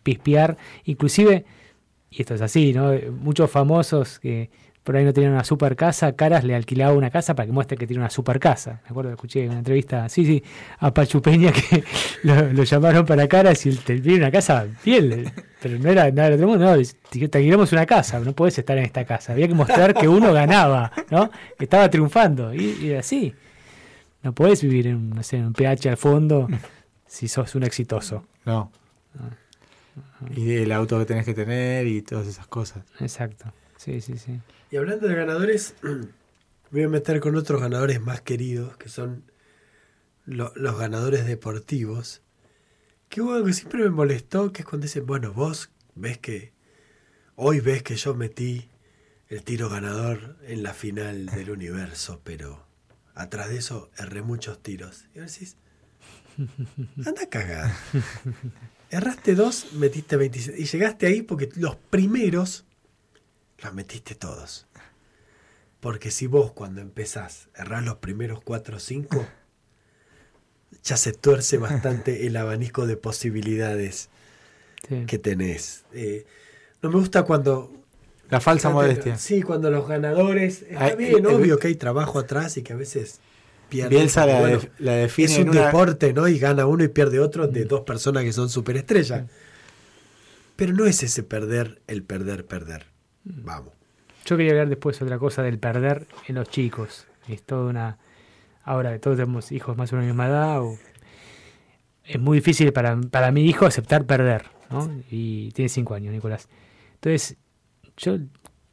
pispear, 0.01 0.57
inclusive, 0.85 1.45
y 2.09 2.21
esto 2.23 2.33
es 2.33 2.41
así, 2.41 2.73
¿no? 2.73 2.93
Muchos 3.21 3.51
famosos 3.51 4.17
que 4.17 4.49
por 4.87 4.95
ahí 4.95 5.03
no 5.03 5.11
tenían 5.11 5.33
una 5.33 5.43
super 5.43 5.75
casa, 5.75 6.13
Caras 6.13 6.45
le 6.45 6.55
alquilaba 6.55 6.93
una 6.93 7.09
casa 7.09 7.35
para 7.35 7.45
que 7.45 7.51
muestre 7.51 7.77
que 7.77 7.85
tiene 7.85 7.99
una 7.99 8.09
super 8.09 8.39
casa. 8.39 8.79
Me 8.85 8.91
acuerdo 8.91 9.11
escuché 9.11 9.43
en 9.43 9.49
una 9.49 9.57
entrevista, 9.57 10.07
sí, 10.07 10.25
sí, 10.25 10.41
a 10.79 10.93
Pachu 10.93 11.21
Peña 11.21 11.51
que 11.51 11.83
lo, 12.23 12.63
llamaron 12.63 13.05
para 13.05 13.27
Caras 13.27 13.65
y 13.65 13.69
él 13.71 13.79
tiene 13.79 14.15
una 14.15 14.31
casa 14.31 14.65
bien, 14.85 15.29
pero 15.61 15.77
no 15.77 15.89
era 15.89 16.09
nada 16.09 16.29
del 16.29 16.35
otro 16.35 16.47
mundo, 16.47 16.73
no, 16.73 16.81
te 17.11 17.37
alquilamos 17.37 17.73
una 17.73 17.85
casa, 17.85 18.21
no 18.21 18.31
puedes 18.31 18.57
estar 18.59 18.77
en 18.77 18.85
esta 18.85 19.03
casa. 19.03 19.33
Había 19.33 19.49
que 19.49 19.55
mostrar 19.55 19.93
que 19.93 20.07
uno 20.07 20.31
ganaba, 20.31 20.93
¿no? 21.11 21.31
Que 21.57 21.65
estaba 21.65 21.89
triunfando. 21.89 22.53
Y, 22.53 22.93
así. 22.93 23.35
No 24.23 24.31
puedes 24.31 24.61
vivir 24.63 24.87
en, 24.87 25.09
no 25.09 25.21
sé, 25.21 25.35
en 25.35 25.47
un 25.47 25.53
PH 25.53 25.89
al 25.89 25.97
fondo 25.97 26.47
si 27.05 27.27
sos 27.27 27.55
un 27.55 27.63
exitoso. 27.63 28.23
No. 28.45 28.71
Ah. 29.19 29.35
Y 30.33 30.53
el 30.53 30.71
auto 30.71 30.97
que 30.97 31.05
tenés 31.05 31.25
que 31.25 31.33
tener 31.33 31.87
y 31.87 32.01
todas 32.03 32.25
esas 32.25 32.47
cosas. 32.47 32.85
Exacto. 33.01 33.51
Sí, 33.75 33.99
sí, 33.99 34.17
sí. 34.17 34.39
Y 34.69 34.77
hablando 34.77 35.07
de 35.07 35.15
ganadores, 35.15 35.75
voy 36.71 36.83
a 36.83 36.89
meter 36.89 37.19
con 37.19 37.35
otros 37.35 37.61
ganadores 37.61 38.01
más 38.01 38.21
queridos, 38.21 38.75
que 38.77 38.89
son 38.89 39.23
los 40.25 40.77
ganadores 40.77 41.25
deportivos. 41.25 42.21
Que 43.07 43.21
hubo 43.21 43.33
algo 43.33 43.47
que 43.47 43.53
siempre 43.53 43.79
me 43.79 43.89
molestó, 43.89 44.51
que 44.51 44.63
es 44.63 44.67
cuando 44.67 44.85
dicen, 44.85 45.05
bueno, 45.05 45.31
vos 45.31 45.71
ves 45.95 46.17
que, 46.17 46.51
hoy 47.35 47.61
ves 47.61 47.81
que 47.81 47.95
yo 47.95 48.13
metí 48.13 48.69
el 49.29 49.43
tiro 49.43 49.69
ganador 49.69 50.37
en 50.43 50.63
la 50.63 50.73
final 50.73 51.27
del 51.27 51.51
universo, 51.51 52.19
pero 52.25 52.65
atrás 53.15 53.49
de 53.49 53.57
eso 53.57 53.89
erré 53.97 54.21
muchos 54.21 54.61
tiros. 54.61 55.05
Y 55.15 55.19
ahora 55.19 55.31
decís, 55.31 55.55
anda 57.05 57.23
a 57.23 57.29
cagar. 57.29 57.71
Erraste 58.89 59.35
dos, 59.35 59.73
metiste 59.73 60.17
26. 60.17 60.59
Y 60.59 60.65
llegaste 60.65 61.07
ahí 61.07 61.21
porque 61.21 61.49
los 61.55 61.77
primeros 61.77 62.66
los 63.59 63.73
metiste 63.73 64.15
todos. 64.15 64.67
Porque 65.79 66.11
si 66.11 66.27
vos 66.27 66.51
cuando 66.51 66.81
empezás 66.81 67.49
errás 67.55 67.83
los 67.83 67.97
primeros 67.97 68.41
cuatro 68.41 68.77
o 68.77 68.79
cinco, 68.79 69.25
ya 70.83 70.97
se 70.97 71.13
tuerce 71.13 71.57
bastante 71.57 72.27
el 72.27 72.35
abanico 72.37 72.87
de 72.87 72.97
posibilidades 72.97 74.09
que 75.05 75.17
tenés. 75.17 75.83
Eh, 75.93 76.25
no 76.81 76.89
me 76.89 76.99
gusta 76.99 77.23
cuando... 77.23 77.73
La 78.29 78.41
falsa 78.41 78.69
modestia. 78.69 79.17
Sí, 79.17 79.41
cuando 79.41 79.71
los 79.71 79.87
ganadores... 79.87 80.63
Está 80.63 80.95
bien, 80.95 81.25
obvio 81.25 81.57
que 81.57 81.67
hay 81.67 81.75
trabajo 81.75 82.19
atrás 82.19 82.57
y 82.57 82.61
que 82.61 82.73
a 82.73 82.75
veces 82.75 83.21
pierden. 83.69 84.09
la, 84.79 84.91
define 84.93 85.31
Es 85.31 85.39
un 85.39 85.51
deporte, 85.51 86.13
¿no? 86.13 86.27
Y 86.27 86.37
gana 86.39 86.65
uno 86.65 86.83
y 86.83 86.87
pierde 86.89 87.19
otro 87.19 87.47
de 87.47 87.65
mm. 87.65 87.67
dos 87.67 87.81
personas 87.81 88.23
que 88.23 88.33
son 88.33 88.49
superestrellas. 88.49 89.23
Mm. 89.23 89.27
Pero 90.55 90.73
no 90.73 90.85
es 90.85 91.03
ese 91.03 91.23
perder 91.23 91.81
el 91.87 92.03
perder, 92.03 92.45
perder. 92.45 92.85
Vamos. 93.35 93.73
Yo 94.25 94.35
quería 94.35 94.51
hablar 94.51 94.69
después 94.69 95.01
otra 95.01 95.17
cosa 95.17 95.41
del 95.41 95.57
perder 95.57 96.05
en 96.27 96.35
los 96.35 96.49
chicos. 96.49 97.07
Es 97.27 97.43
toda 97.43 97.69
una. 97.69 97.97
Ahora, 98.63 98.99
todos 98.99 99.17
tenemos 99.17 99.51
hijos 99.51 99.77
más 99.77 99.91
o 99.93 99.95
menos 99.95 100.07
de 100.07 100.07
la 100.07 100.13
misma 100.13 100.27
edad. 100.27 100.61
Es 102.03 102.19
muy 102.19 102.39
difícil 102.39 102.73
para, 102.73 102.99
para 103.09 103.31
mi 103.31 103.45
hijo 103.45 103.65
aceptar 103.65 104.05
perder, 104.05 104.45
¿no? 104.69 104.89
Y 105.09 105.51
tiene 105.51 105.69
cinco 105.69 105.93
años, 105.93 106.13
Nicolás. 106.13 106.49
Entonces, 106.95 107.37
yo 107.95 108.17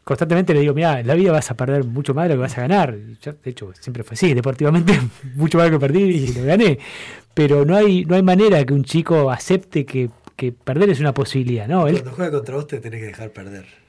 constantemente 0.02 0.54
le 0.54 0.60
digo, 0.60 0.74
mira, 0.74 1.00
en 1.00 1.06
la 1.06 1.14
vida 1.14 1.32
vas 1.32 1.50
a 1.50 1.56
perder 1.56 1.84
mucho 1.84 2.14
más 2.14 2.24
de 2.24 2.30
lo 2.30 2.34
que 2.34 2.42
vas 2.42 2.58
a 2.58 2.62
ganar. 2.62 2.96
Yo, 3.20 3.32
de 3.32 3.50
hecho, 3.50 3.72
siempre 3.78 4.02
fue 4.02 4.14
así, 4.14 4.34
deportivamente, 4.34 5.00
mucho 5.34 5.58
más 5.58 5.70
que 5.70 5.78
perdí 5.78 6.02
y 6.02 6.32
lo 6.32 6.44
gané. 6.44 6.78
Pero 7.32 7.64
no 7.64 7.76
hay, 7.76 8.04
no 8.04 8.16
hay 8.16 8.22
manera 8.22 8.64
que 8.64 8.74
un 8.74 8.84
chico 8.84 9.30
acepte 9.30 9.84
que, 9.84 10.10
que 10.36 10.50
perder 10.52 10.90
es 10.90 11.00
una 11.00 11.14
posibilidad, 11.14 11.68
¿no? 11.68 11.82
Cuando 11.82 12.10
juega 12.10 12.30
contra 12.32 12.56
vos 12.56 12.66
te 12.66 12.80
tenés 12.80 13.00
que 13.00 13.06
dejar 13.06 13.30
perder. 13.30 13.83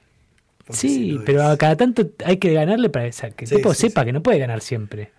Sí, 0.70 1.20
pero 1.26 1.44
a 1.44 1.58
cada 1.58 1.76
tanto 1.76 2.10
hay 2.26 2.38
que 2.38 2.54
ganarle 2.54 2.90
para 2.90 3.10
que 3.10 3.46
el 3.46 3.50
tipo 3.50 3.74
sepa 3.74 4.04
que 4.04 4.12
no 4.12 4.24
puede 4.24 4.40
ganar 4.40 4.62
siempre. 4.62 5.12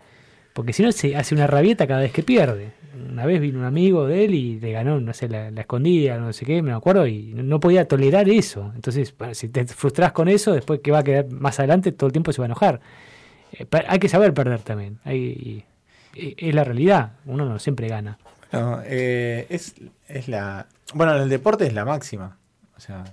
Porque 0.52 0.72
si 0.72 0.82
no, 0.82 0.90
se 0.90 1.14
hace 1.14 1.34
una 1.34 1.46
rabieta 1.46 1.86
cada 1.86 2.00
vez 2.00 2.12
que 2.12 2.22
pierde. 2.22 2.72
Una 3.10 3.26
vez 3.26 3.40
vino 3.40 3.58
un 3.58 3.66
amigo 3.66 4.06
de 4.06 4.24
él 4.24 4.34
y 4.34 4.58
le 4.58 4.72
ganó, 4.72 4.98
no 5.00 5.12
sé, 5.12 5.28
la, 5.28 5.48
escondida, 5.48 6.16
no 6.16 6.32
sé 6.32 6.46
qué, 6.46 6.62
me 6.62 6.72
acuerdo, 6.72 7.06
y 7.06 7.34
no 7.34 7.60
podía 7.60 7.86
tolerar 7.86 8.28
eso. 8.28 8.72
Entonces, 8.74 9.14
si 9.32 9.48
te 9.48 9.66
frustras 9.66 10.12
con 10.12 10.28
eso, 10.28 10.52
después 10.52 10.80
que 10.80 10.90
va 10.90 11.00
a 11.00 11.04
quedar 11.04 11.30
más 11.30 11.58
adelante, 11.58 11.92
todo 11.92 12.06
el 12.06 12.12
tiempo 12.12 12.32
se 12.32 12.40
va 12.40 12.46
a 12.46 12.46
enojar. 12.46 12.80
Eh, 13.52 13.66
hay 13.86 13.98
que 13.98 14.08
saber 14.08 14.32
perder 14.34 14.62
también. 14.62 14.98
Hay, 15.04 15.64
es 16.14 16.54
la 16.54 16.64
realidad. 16.64 17.12
Uno 17.26 17.44
no 17.44 17.58
siempre 17.58 17.88
gana. 17.88 18.18
Eh, 18.86 19.46
es, 19.50 19.74
es 20.08 20.28
la. 20.28 20.66
Bueno, 20.94 21.14
en 21.14 21.22
el 21.22 21.28
deporte 21.28 21.66
es 21.66 21.74
la 21.74 21.84
máxima. 21.84 22.38
O 22.76 22.80
sea, 22.80 23.04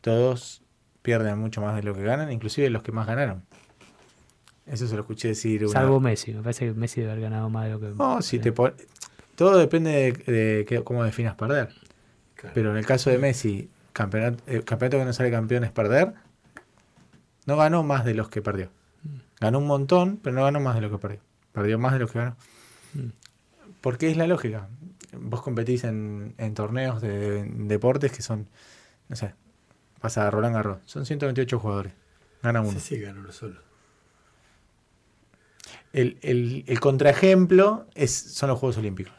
todos 0.00 0.63
pierden 1.04 1.38
mucho 1.38 1.60
más 1.60 1.76
de 1.76 1.82
lo 1.82 1.94
que 1.94 2.02
ganan, 2.02 2.32
inclusive 2.32 2.70
los 2.70 2.82
que 2.82 2.90
más 2.90 3.06
ganaron. 3.06 3.42
Eso 4.64 4.88
se 4.88 4.94
lo 4.94 5.02
escuché 5.02 5.28
decir. 5.28 5.68
Salvo 5.68 6.00
Messi, 6.00 6.32
me 6.32 6.40
parece 6.40 6.64
que 6.64 6.72
Messi 6.72 7.02
debe 7.02 7.12
haber 7.12 7.24
ganado 7.24 7.50
más 7.50 7.66
de 7.66 7.72
lo 7.72 7.78
que. 7.78 7.88
No, 7.88 8.22
si 8.22 8.38
te 8.38 8.52
todo 9.36 9.58
depende 9.58 10.12
de, 10.12 10.82
cómo 10.82 11.04
definas 11.04 11.34
perder. 11.34 11.68
Pero 12.54 12.70
en 12.70 12.78
el 12.78 12.86
caso 12.86 13.10
de 13.10 13.18
Messi, 13.18 13.68
campeonato, 13.92 14.42
el 14.46 14.64
campeonato 14.64 14.98
que 14.98 15.04
no 15.04 15.12
sale 15.12 15.30
campeón 15.30 15.64
es 15.64 15.72
perder, 15.72 16.14
no 17.44 17.58
ganó 17.58 17.82
más 17.82 18.06
de 18.06 18.14
los 18.14 18.30
que 18.30 18.40
perdió. 18.40 18.70
Ganó 19.40 19.58
un 19.58 19.66
montón, 19.66 20.18
pero 20.22 20.34
no 20.34 20.44
ganó 20.44 20.60
más 20.60 20.74
de 20.74 20.80
lo 20.80 20.90
que 20.90 20.96
perdió. 20.96 21.20
Perdió 21.52 21.78
más 21.78 21.92
de 21.92 21.98
lo 21.98 22.08
que 22.08 22.18
ganó. 22.18 22.36
Mm. 22.94 23.08
Porque 23.82 24.10
es 24.10 24.16
la 24.16 24.26
lógica. 24.26 24.68
Vos 25.12 25.42
competís 25.42 25.84
en, 25.84 26.34
en 26.38 26.54
torneos 26.54 27.02
de 27.02 27.44
deportes 27.44 28.10
que 28.10 28.22
son, 28.22 28.48
no 29.08 29.16
sé, 29.16 29.34
pasa 30.04 30.26
a 30.26 30.30
Roland 30.30 30.54
Garros. 30.54 30.80
Son 30.84 31.06
128 31.06 31.58
jugadores. 31.58 31.94
Gana 32.42 32.60
uno. 32.60 32.72
Sí, 32.72 32.80
sí, 32.80 33.00
gana 33.00 33.20
uno 33.20 33.32
solo. 33.32 33.58
El, 35.94 36.18
el, 36.20 36.78
contraejemplo 36.78 37.86
es, 37.94 38.12
son 38.12 38.50
los 38.50 38.58
Juegos 38.58 38.76
Olímpicos. 38.76 39.14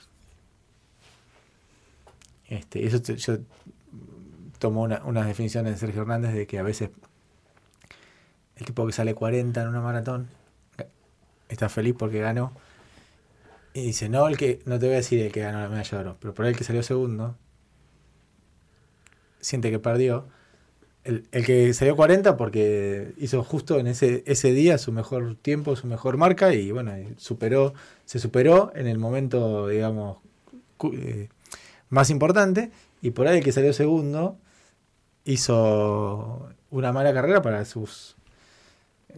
Este, 2.47 2.85
eso 2.85 3.01
yo 3.01 3.39
tomo 4.59 4.83
una, 4.83 5.03
unas 5.05 5.25
definiciones 5.25 5.73
de 5.73 5.79
Sergio 5.79 6.03
Hernández 6.03 6.35
de 6.35 6.45
que 6.45 6.59
a 6.59 6.63
veces 6.63 6.91
el 8.55 8.65
tipo 8.67 8.85
que 8.85 8.91
sale 8.91 9.15
40 9.15 9.59
en 9.59 9.67
una 9.67 9.81
maratón 9.81 10.27
está 11.49 11.67
feliz 11.67 11.95
porque 11.97 12.19
ganó. 12.19 12.53
Y 13.73 13.87
dice, 13.87 14.07
no, 14.07 14.27
el 14.27 14.37
que, 14.37 14.61
no 14.65 14.77
te 14.77 14.85
voy 14.85 14.93
a 14.93 14.97
decir 14.97 15.19
el 15.19 15.31
que 15.31 15.39
ganó 15.39 15.61
la 15.61 15.67
medalla 15.67 15.97
de 15.97 16.03
oro, 16.03 16.17
pero 16.19 16.35
por 16.35 16.45
el 16.45 16.55
que 16.55 16.63
salió 16.63 16.83
segundo, 16.83 17.35
siente 19.39 19.71
que 19.71 19.79
perdió 19.79 20.34
el, 21.05 21.45
que 21.45 21.73
salió 21.73 21.95
40 21.95 22.35
porque 22.35 23.13
hizo 23.17 23.43
justo 23.43 23.79
en 23.79 23.87
ese, 23.87 24.23
ese 24.25 24.51
día 24.51 24.77
su 24.79 24.91
mejor 24.91 25.35
tiempo, 25.35 25.75
su 25.75 25.85
mejor 25.87 26.17
marca 26.17 26.53
y 26.53 26.71
bueno, 26.71 26.93
superó, 27.17 27.73
se 28.05 28.19
superó 28.19 28.71
en 28.75 28.87
el 28.87 28.97
momento, 28.97 29.67
digamos, 29.67 30.17
eh, 30.93 31.29
más 31.89 32.09
importante 32.09 32.71
y 33.01 33.11
por 33.11 33.27
ahí 33.27 33.37
el 33.37 33.43
que 33.43 33.51
salió 33.51 33.71
segundo 33.71 34.37
hizo 35.25 36.49
una 36.71 36.91
mala 36.91 37.13
carrera 37.13 37.43
para 37.43 37.63
sus 37.65 38.14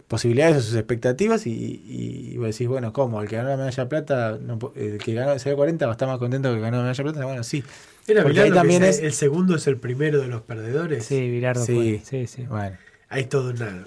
posibilidades 0.06 0.56
o 0.56 0.60
sus 0.60 0.74
expectativas 0.76 1.46
y, 1.46 1.82
y, 1.84 2.36
vos 2.36 2.46
decís, 2.46 2.68
bueno, 2.68 2.92
¿cómo? 2.92 3.20
El 3.20 3.28
que 3.28 3.36
ganó 3.36 3.48
la 3.50 3.56
medalla 3.56 3.84
de 3.84 3.88
plata, 3.88 4.38
el 4.76 4.98
que 4.98 5.14
ganó, 5.14 5.38
salió 5.38 5.56
40 5.56 5.86
va 5.86 5.92
a 5.92 5.94
estar 5.94 6.08
más 6.08 6.18
contento 6.18 6.48
que 6.48 6.54
el 6.54 6.60
que 6.60 6.64
ganó 6.64 6.76
la 6.78 6.82
medalla 6.84 7.04
de 7.04 7.10
plata, 7.10 7.26
bueno, 7.26 7.42
sí, 7.42 7.64
era 8.06 8.22
Porque 8.22 8.50
también 8.50 8.84
es... 8.84 9.00
el 9.00 9.12
segundo 9.12 9.56
es 9.56 9.66
el 9.66 9.76
primero 9.76 10.20
de 10.20 10.28
los 10.28 10.42
perdedores. 10.42 11.04
Sí, 11.04 11.28
Bilardo 11.30 11.64
sí, 11.64 12.00
Sí, 12.04 12.26
sí. 12.26 12.44
Bueno. 12.44 12.76
Hay 13.10 13.24
todo 13.24 13.50
una 13.50 13.84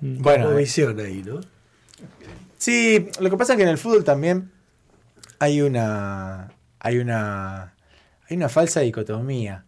mm. 0.00 0.22
bueno, 0.22 0.54
visión 0.54 0.98
ahí, 1.00 1.22
¿no? 1.22 1.40
Sí, 2.56 3.08
lo 3.20 3.28
que 3.28 3.36
pasa 3.36 3.52
es 3.54 3.56
que 3.56 3.64
en 3.64 3.68
el 3.68 3.78
fútbol 3.78 4.04
también 4.04 4.50
hay 5.38 5.60
una 5.60 6.52
hay 6.78 6.98
una 6.98 7.74
hay 8.28 8.36
una 8.36 8.48
falsa 8.48 8.80
dicotomía, 8.80 9.64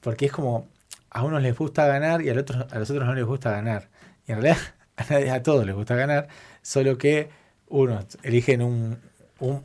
porque 0.00 0.26
es 0.26 0.32
como 0.32 0.68
a 1.10 1.24
unos 1.24 1.42
les 1.42 1.56
gusta 1.56 1.86
ganar 1.86 2.22
y 2.22 2.28
a 2.28 2.34
los 2.34 2.42
otros, 2.42 2.66
a 2.70 2.78
los 2.78 2.90
otros 2.90 3.06
no 3.06 3.14
les 3.14 3.24
gusta 3.24 3.50
ganar. 3.50 3.88
Y 4.28 4.32
en 4.32 4.42
realidad 4.42 4.62
a, 5.30 5.34
a 5.34 5.42
todos 5.42 5.66
les 5.66 5.74
gusta 5.74 5.94
ganar, 5.94 6.28
solo 6.62 6.98
que 6.98 7.28
unos 7.68 8.18
eligen 8.22 8.62
un, 8.62 8.98
un 9.40 9.62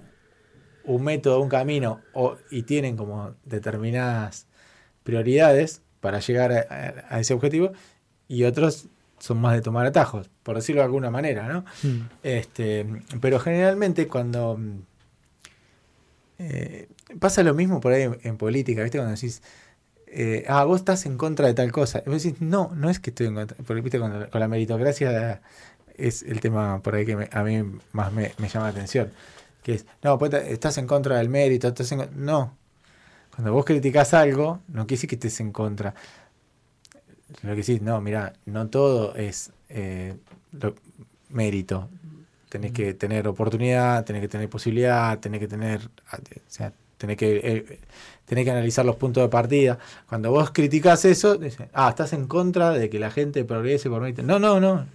un 0.83 1.03
método, 1.03 1.41
un 1.41 1.50
camino 1.50 2.01
o, 2.13 2.38
y 2.50 2.63
tienen 2.63 2.97
como 2.97 3.35
determinadas 3.45 4.47
prioridades 5.03 5.81
para 6.00 6.19
llegar 6.19 6.51
a, 6.51 7.19
ese 7.19 7.33
objetivo 7.33 7.71
y 8.27 8.43
otros 8.43 8.88
son 9.19 9.39
más 9.39 9.53
de 9.53 9.61
tomar 9.61 9.85
atajos, 9.85 10.29
por 10.41 10.55
decirlo 10.55 10.81
de 10.81 10.85
alguna 10.85 11.11
manera, 11.11 11.47
¿no? 11.47 11.63
Hmm. 11.83 12.07
Este, 12.23 12.88
pero 13.19 13.39
generalmente 13.39 14.07
cuando 14.07 14.59
eh, 16.39 16.88
pasa 17.19 17.43
lo 17.43 17.53
mismo 17.53 17.79
por 17.81 17.93
ahí 17.93 18.09
en, 18.23 18.38
política, 18.38 18.81
¿viste? 18.81 18.97
Cuando 18.97 19.13
decís, 19.13 19.43
eh, 20.12 20.46
ah, 20.48 20.63
vos 20.65 20.82
estás 20.82 21.06
en 21.06 21.18
contra 21.18 21.48
de 21.48 21.53
tal 21.53 21.72
cosa. 21.72 22.03
Y 22.06 22.10
vos 22.10 22.24
decís, 22.24 22.41
no, 22.41 22.72
no 22.75 22.89
es 22.89 23.00
que 23.00 23.12
estoy 23.12 23.27
en 23.27 23.36
contra, 23.36 23.58
porque 23.65 23.82
¿viste? 23.82 24.00
Con, 24.00 24.30
la, 24.32 24.48
meritocracia 24.48 25.41
es 25.98 26.24
el 26.24 26.39
tema 26.39 26.82
por 26.82 26.96
ahí 26.96 27.06
que 27.06 27.30
a 27.32 27.44
mí 27.44 27.63
más 27.91 28.12
me 28.12 28.32
llama 28.38 28.65
la 28.65 28.72
atención 28.72 29.12
que 29.63 29.75
es, 29.75 29.86
no, 30.03 30.18
pues 30.18 30.34
estás 30.34 30.77
en 30.77 30.88
contra 30.88 31.18
del 31.18 31.30
mérito, 31.30 31.68
estás 31.68 31.91
en, 31.91 32.10
no. 32.15 32.58
Cuando 33.34 33.53
vos 33.53 33.65
criticás 33.65 34.13
algo, 34.13 34.60
no 34.68 34.86
quiere 34.86 34.98
decir 34.98 35.10
que 35.10 35.15
estés 35.15 35.39
en 35.39 35.51
contra. 35.51 35.94
Lo 37.44 37.51
que 37.51 37.58
decís, 37.58 37.82
no, 37.82 38.01
mira, 38.01 38.34
no 38.46 38.68
todo 38.68 39.15
es 39.15 39.51
eh, 39.70 40.15
mérito. 41.30 41.89
Tenés 42.50 42.74
que 42.74 42.94
tener 42.94 43.27
oportunidad, 43.27 44.03
tenés 44.03 44.22
que 44.22 44.27
tener 44.27 44.50
posibilidad, 44.50 45.18
tenés 45.20 45.39
que 45.39 45.48
tener, 45.48 45.82
o 45.86 46.20
sea, 46.48 46.74
tenés 46.98 47.15
que, 47.15 47.38
eh, 47.38 47.80
tenés 48.25 48.45
que 48.45 48.51
analizar 48.51 48.85
los 48.85 48.95
puntos 48.95 49.23
de 49.23 49.29
partida. 49.29 49.77
Cuando 50.07 50.31
vos 50.31 50.51
criticás 50.51 51.05
eso, 51.05 51.35
dices, 51.37 51.67
ah, 51.73 51.89
estás 51.89 52.13
en 52.13 52.27
contra 52.27 52.71
de 52.71 52.89
que 52.89 52.99
la 52.99 53.11
gente 53.11 53.43
progrese 53.43 53.89
por 53.89 54.01
mérito. 54.01 54.23
No, 54.23 54.39
no, 54.39 54.59
no. 54.59 54.85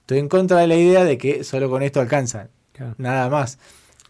Estoy 0.00 0.18
en 0.18 0.28
contra 0.28 0.58
de 0.58 0.66
la 0.66 0.76
idea 0.76 1.04
de 1.04 1.18
que 1.18 1.44
solo 1.44 1.68
con 1.68 1.82
esto 1.82 2.00
alcanzan. 2.00 2.48
Nada 2.96 3.28
más. 3.28 3.58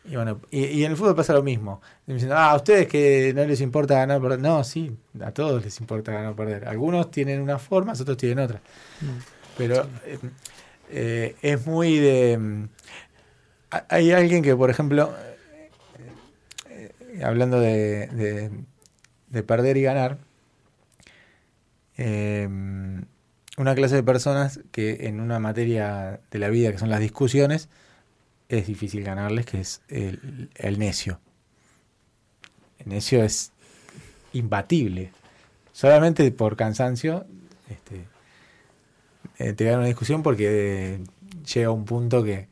Y 0.04 0.16
bueno, 0.16 0.40
y, 0.50 0.84
en 0.84 0.92
el 0.92 0.96
fútbol 0.96 1.14
pasa 1.14 1.34
lo 1.34 1.42
mismo. 1.42 1.82
Dicen, 2.06 2.32
ah, 2.32 2.50
a 2.50 2.56
ustedes 2.56 2.86
que 2.86 3.32
no 3.34 3.44
les 3.44 3.60
importa 3.60 3.94
ganar 3.94 4.18
o 4.18 4.22
perder. 4.22 4.40
No, 4.40 4.64
sí, 4.64 4.96
a 5.20 5.32
todos 5.32 5.62
les 5.62 5.78
importa 5.80 6.12
ganar 6.12 6.32
o 6.32 6.36
perder. 6.36 6.66
Algunos 6.66 7.10
tienen 7.10 7.40
una 7.40 7.58
forma, 7.58 7.92
otros 7.92 8.16
tienen 8.16 8.38
otra. 8.38 8.60
Mm. 9.00 9.06
Pero 9.58 9.86
eh, 10.06 10.18
eh, 10.90 11.36
es 11.42 11.66
muy 11.66 11.98
de... 11.98 12.38
Mm, 12.38 12.68
hay 13.88 14.12
alguien 14.12 14.42
que, 14.42 14.56
por 14.56 14.70
ejemplo, 14.70 15.12
hablando 17.22 17.60
de, 17.60 18.50
de, 19.28 19.42
perder 19.42 19.76
y 19.76 19.82
ganar, 19.82 20.18
una 21.98 23.74
clase 23.74 23.96
de 23.96 24.02
personas 24.02 24.60
que 24.70 25.06
en 25.08 25.20
una 25.20 25.38
materia 25.40 26.20
de 26.30 26.38
la 26.38 26.48
vida 26.48 26.70
que 26.70 26.78
son 26.78 26.90
las 26.90 27.00
discusiones, 27.00 27.68
es 28.48 28.66
difícil 28.66 29.04
ganarles, 29.04 29.46
que 29.46 29.60
es 29.60 29.82
el, 29.88 30.50
el 30.54 30.78
necio. 30.78 31.20
El 32.78 32.88
necio 32.90 33.22
es 33.22 33.52
imbatible. 34.32 35.12
Solamente 35.72 36.30
por 36.32 36.56
cansancio 36.56 37.26
este, 37.68 38.06
eh, 39.38 39.52
te 39.52 39.64
gana 39.64 39.78
una 39.78 39.86
discusión 39.86 40.22
porque 40.22 41.00
llega 41.54 41.70
un 41.70 41.84
punto 41.84 42.24
que, 42.24 42.48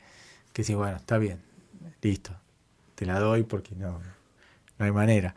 que 0.53 0.65
sí, 0.65 0.75
bueno, 0.75 0.97
está 0.97 1.19
bien, 1.19 1.41
listo, 2.03 2.33
te 2.95 3.07
la 3.07 3.19
doy 3.19 3.43
porque 3.43 3.75
no, 3.75 4.01
no 4.79 4.87
hay 4.87 4.93
manera. 4.93 5.35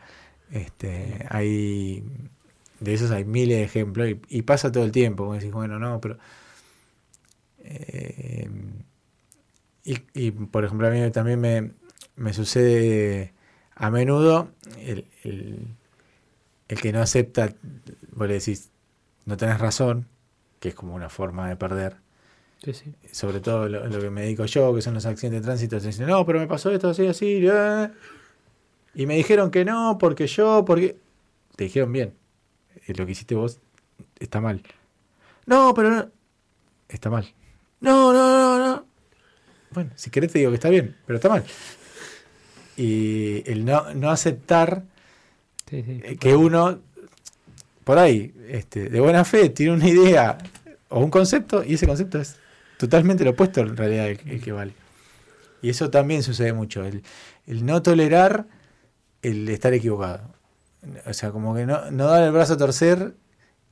Este, 0.50 1.26
hay 1.28 2.02
de 2.80 2.94
esos 2.94 3.10
hay 3.10 3.24
miles 3.24 3.58
de 3.58 3.64
ejemplos 3.64 4.08
y, 4.28 4.42
pasa 4.42 4.72
todo 4.72 4.84
el 4.84 4.92
tiempo. 4.92 5.24
Como 5.24 5.34
decís, 5.34 5.52
bueno, 5.52 5.78
no, 5.78 6.00
pero. 6.00 6.18
Eh, 7.62 8.48
y, 9.84 10.30
por 10.30 10.64
ejemplo, 10.64 10.86
a 10.88 10.90
mí 10.90 11.10
también 11.10 11.40
me, 11.40 11.72
me 12.16 12.32
sucede 12.32 13.32
a 13.74 13.90
menudo 13.90 14.50
el, 14.78 15.06
el, 15.24 16.80
que 16.80 16.92
no 16.92 17.00
acepta, 17.00 17.54
vos 18.12 18.28
le 18.28 18.34
decís, 18.34 18.70
no 19.24 19.36
tenés 19.36 19.58
razón, 19.58 20.06
que 20.60 20.68
es 20.68 20.74
como 20.74 20.94
una 20.94 21.08
forma 21.08 21.48
de 21.48 21.56
perder. 21.56 21.96
Sí, 22.62 22.74
sí. 22.74 22.94
Sobre 23.10 23.40
todo 23.40 23.68
lo, 23.68 24.00
que 24.00 24.10
me 24.10 24.22
dedico 24.22 24.44
yo, 24.44 24.74
que 24.74 24.82
son 24.82 24.94
los 24.94 25.06
accidentes 25.06 25.40
de 25.40 25.44
tránsito, 25.46 25.80
se 25.80 25.88
dicen, 25.88 26.06
no, 26.06 26.24
pero 26.26 26.38
me 26.38 26.46
pasó 26.46 26.70
esto 26.70 26.90
así, 26.90 27.06
así, 27.06 27.40
y 28.94 29.06
me 29.06 29.16
dijeron 29.16 29.50
que 29.50 29.64
no, 29.64 29.98
porque 29.98 30.26
yo, 30.26 30.64
porque... 30.64 30.96
Te 31.56 31.64
dijeron 31.64 31.92
bien, 31.92 32.14
eh, 32.86 32.94
lo 32.96 33.06
que 33.06 33.12
hiciste 33.12 33.34
vos 33.34 33.60
está 34.18 34.40
mal. 34.40 34.62
No, 35.46 35.74
pero 35.74 35.90
no. 35.90 36.10
Está 36.88 37.10
mal. 37.10 37.26
No, 37.80 38.12
no, 38.12 38.28
no, 38.30 38.66
no. 38.66 38.86
Bueno, 39.70 39.90
si 39.94 40.10
querés 40.10 40.32
te 40.32 40.38
digo 40.38 40.50
que 40.50 40.56
está 40.56 40.68
bien, 40.68 40.96
pero 41.06 41.16
está 41.16 41.28
mal. 41.28 41.44
Y 42.76 43.48
el 43.50 43.64
no, 43.64 43.94
no 43.94 44.10
aceptar 44.10 44.84
eh, 45.70 46.16
que 46.18 46.34
uno, 46.34 46.80
por 47.84 47.98
ahí, 47.98 48.34
este, 48.48 48.88
de 48.88 49.00
buena 49.00 49.24
fe, 49.24 49.50
tiene 49.50 49.72
una 49.72 49.88
idea 49.88 50.38
o 50.88 51.00
un 51.00 51.10
concepto 51.10 51.62
y 51.64 51.74
ese 51.74 51.86
concepto 51.86 52.18
es 52.18 52.36
totalmente 52.78 53.24
lo 53.24 53.30
opuesto 53.30 53.60
en 53.60 53.76
realidad 53.76 54.08
el, 54.08 54.40
que 54.40 54.52
vale. 54.52 54.72
Y 55.62 55.70
eso 55.70 55.90
también 55.90 56.22
sucede 56.22 56.52
mucho, 56.52 56.84
el, 56.84 57.02
el 57.46 57.64
no 57.64 57.82
tolerar 57.82 58.46
el 59.22 59.48
estar 59.48 59.72
equivocado. 59.74 60.22
O 61.06 61.12
sea, 61.12 61.30
como 61.30 61.54
que 61.54 61.66
no, 61.66 61.90
no 61.90 62.06
dan 62.06 62.22
el 62.22 62.32
brazo 62.32 62.54
a 62.54 62.56
torcer 62.56 63.14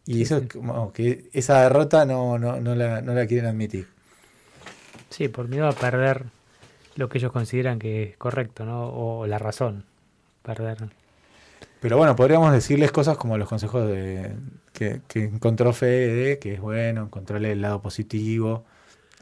y 0.05 0.23
eso 0.23 0.39
es 0.39 0.49
como 0.49 0.93
que 0.93 1.31
esa 1.33 1.63
derrota 1.63 2.05
no, 2.05 2.39
no, 2.39 2.61
no, 2.61 2.75
la, 2.75 3.01
no 3.01 3.15
la 3.15 3.27
quieren 3.27 3.47
admitir. 3.47 3.89
Sí, 5.11 5.29
por 5.29 5.49
miedo 5.49 5.67
a 5.67 5.73
perder 5.73 6.27
lo 6.97 7.09
que 7.09 7.19
ellos 7.19 7.33
consideran 7.33 7.79
que 7.79 8.03
es 8.03 8.17
correcto, 8.17 8.65
¿no? 8.65 8.89
O 8.89 9.27
la 9.27 9.39
razón. 9.39 9.85
Perder. 10.43 10.79
Pero 11.81 11.97
bueno, 11.97 12.17
podríamos 12.17 12.53
decirles 12.53 12.91
cosas 12.91 13.17
como 13.17 13.39
los 13.39 13.49
consejos 13.49 13.87
de 13.89 14.35
que, 14.73 15.01
que 15.07 15.25
encontró 15.25 15.73
Fede, 15.73 16.39
que 16.39 16.55
es 16.55 16.61
bueno, 16.61 17.05
encontrarle 17.05 17.53
el 17.53 17.63
lado 17.63 17.81
positivo, 17.81 18.65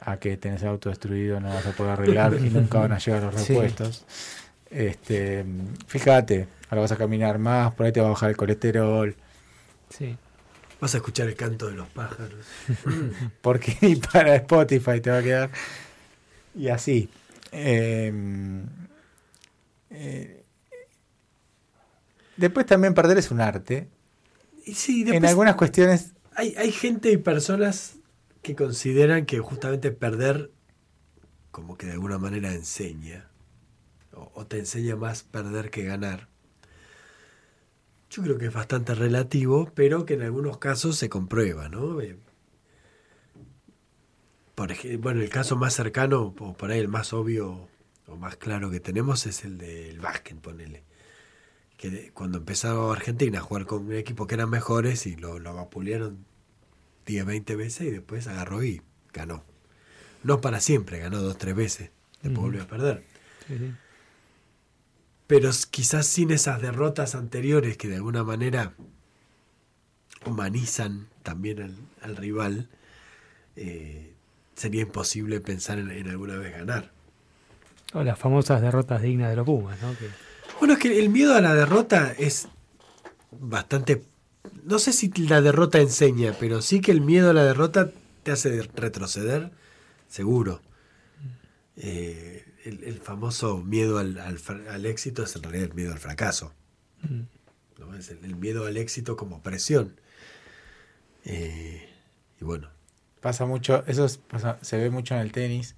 a 0.01 0.19
que 0.19 0.37
tenés 0.37 0.63
el 0.63 0.69
auto 0.69 0.89
destruido 0.89 1.41
no 1.41 1.49
vas 1.49 1.67
a 1.67 1.73
poder 1.73 1.93
arreglar 1.93 2.35
y 2.35 2.51
nunca 2.51 2.79
van 2.81 2.93
a 2.93 2.99
llegar 2.99 3.23
los 3.23 3.35
repuestos. 3.49 4.05
Este, 4.77 5.43
fíjate, 5.87 6.49
ahora 6.69 6.83
vas 6.83 6.93
a 6.93 6.97
caminar 6.99 7.39
más, 7.39 7.73
por 7.73 7.87
ahí 7.87 7.93
te 7.93 8.01
va 8.03 8.09
a 8.09 8.11
bajar 8.11 8.29
el 8.29 8.37
colesterol. 8.37 9.17
Sí. 9.89 10.19
Vas 10.79 10.95
a 10.95 10.99
escuchar 10.99 11.29
el 11.29 11.35
canto 11.35 11.69
de 11.69 11.77
los 11.77 11.89
pájaros. 11.89 12.45
Porque 13.41 13.75
ni 13.81 13.97
para 13.97 14.35
Spotify 14.37 15.01
te 15.01 15.11
va 15.11 15.19
a 15.19 15.23
quedar. 15.23 15.51
Y 16.55 16.69
así. 16.69 17.09
Em, 17.53 18.67
eh, 19.89 20.45
después 22.37 22.67
también 22.67 22.93
perder 22.93 23.17
es 23.17 23.31
un 23.31 23.41
arte. 23.41 23.89
Y 24.67 24.75
sí, 24.75 25.07
en 25.09 25.25
algunas 25.25 25.55
cuestiones. 25.55 26.13
Hay, 26.35 26.55
hay 26.59 26.71
gente 26.71 27.11
y 27.11 27.17
personas 27.17 27.95
que 28.43 28.55
consideran 28.55 29.25
que 29.25 29.39
justamente 29.39 29.91
perder 29.91 30.51
como 31.51 31.79
que 31.79 31.87
de 31.87 31.93
alguna 31.93 32.19
manera 32.19 32.53
enseña 32.53 33.31
o, 34.17 34.47
te 34.47 34.59
enseña 34.59 34.97
más 34.97 35.23
perder 35.23 35.71
que 35.71 35.85
ganar. 35.85 36.29
Yo 38.11 38.23
creo 38.23 38.39
que 38.39 38.47
es 38.47 38.53
bastante 38.53 38.95
relativo, 38.95 39.71
pero 39.75 40.07
que 40.07 40.15
en 40.15 40.23
algunos 40.23 40.59
casos 40.59 40.97
se 40.97 41.09
comprueba, 41.09 41.69
¿no? 41.69 42.01
Eh, 42.01 42.19
por 44.55 44.73
ejemplo, 44.73 45.01
bueno, 45.01 45.21
el 45.21 45.29
caso 45.29 45.57
más 45.57 45.75
cercano, 45.75 46.35
o 46.39 46.57
por 46.57 46.71
ahí 46.71 46.81
el 46.81 46.89
más 46.89 47.13
obvio 47.13 47.69
o 48.07 48.17
más 48.17 48.37
claro 48.37 48.71
que 48.71 48.81
tenemos 48.81 49.27
es 49.27 49.45
el 49.45 49.59
del 49.59 50.01
básquet, 50.01 50.39
ponele. 50.39 50.85
Que 51.77 52.11
cuando 52.13 52.39
empezaba 52.39 52.91
Argentina 52.91 53.41
a 53.41 53.43
jugar 53.43 53.67
con 53.67 53.87
un 53.87 53.93
equipo 53.93 54.27
que 54.27 54.37
eran 54.37 54.49
mejores 54.49 55.07
y 55.07 55.17
lo, 55.17 55.39
lo 55.39 55.55
vapulearon 55.55 56.25
10, 57.05 57.27
20 57.27 57.57
veces 57.57 57.89
y 57.89 57.91
después 57.91 58.27
agarró 58.29 58.63
y 58.65 58.81
ganó. 59.13 59.45
No 60.23 60.41
para 60.41 60.61
siempre, 60.61 61.01
ganó 61.01 61.21
dos, 61.21 61.37
tres 61.37 61.55
veces. 61.55 61.91
Después 62.23 62.41
volvió 62.41 62.63
a 62.63 62.67
perder. 62.67 63.05
Sí, 63.47 63.75
pero 65.27 65.51
quizás 65.71 66.07
sin 66.07 66.31
esas 66.31 66.61
derrotas 66.61 67.15
anteriores 67.15 67.77
que 67.77 67.89
de 67.89 67.97
alguna 67.97 68.23
manera 68.25 68.75
humanizan 70.25 71.09
también 71.23 71.77
al, 72.03 72.17
rival, 72.17 72.69
eh, 73.57 74.13
sería 74.55 74.83
imposible 74.83 75.41
pensar 75.41 75.79
en, 75.79 76.09
alguna 76.09 76.37
vez 76.37 76.53
ganar. 76.53 76.93
O 77.93 78.03
las 78.03 78.19
famosas 78.19 78.61
derrotas 78.61 79.03
dignas 79.03 79.31
de 79.31 79.37
los 79.37 79.47
Pumas, 79.47 79.81
¿no? 79.81 79.95
Bueno, 80.59 80.75
es 80.75 80.81
que 80.81 80.99
el 80.99 81.09
miedo 81.09 81.35
a 81.35 81.41
la 81.41 81.55
derrota 81.55 82.15
es 82.19 82.49
bastante... 83.31 84.03
No 84.65 84.79
sé 84.79 84.93
si 84.93 85.09
la 85.11 85.41
derrota 85.41 85.81
enseña, 85.81 86.35
pero 86.39 86.63
sí 86.63 86.81
que 86.81 86.93
el 86.93 87.01
miedo 87.01 87.31
a 87.31 87.33
la 87.33 87.45
derrota 87.45 87.91
te 88.23 88.33
hace 88.33 88.63
retroceder, 88.75 89.51
seguro. 90.09 90.61
Eh, 91.77 92.46
el, 92.67 93.01
famoso 93.01 93.59
miedo 93.59 93.99
al, 93.99 94.19
al, 94.19 94.87
éxito 94.87 95.23
es 95.23 95.37
en 95.37 95.43
realidad 95.43 95.65
el 95.65 95.75
miedo 95.75 95.93
al 95.93 95.99
fracaso. 95.99 96.53
Mm. 97.03 97.23
¿no? 97.79 97.95
Es 97.95 98.11
el, 98.11 98.37
miedo 98.37 98.67
al 98.67 98.77
éxito 98.77 99.17
como 99.17 99.43
presión. 99.43 100.01
Eh, 101.25 101.89
y 102.41 102.45
bueno. 102.45 102.69
Pasa 103.21 103.47
mucho, 103.47 103.83
eso 103.87 104.07
se 104.09 104.77
ve 104.77 104.91
mucho 104.91 105.15
en 105.15 105.21
el 105.21 105.33
tenis, 105.33 105.75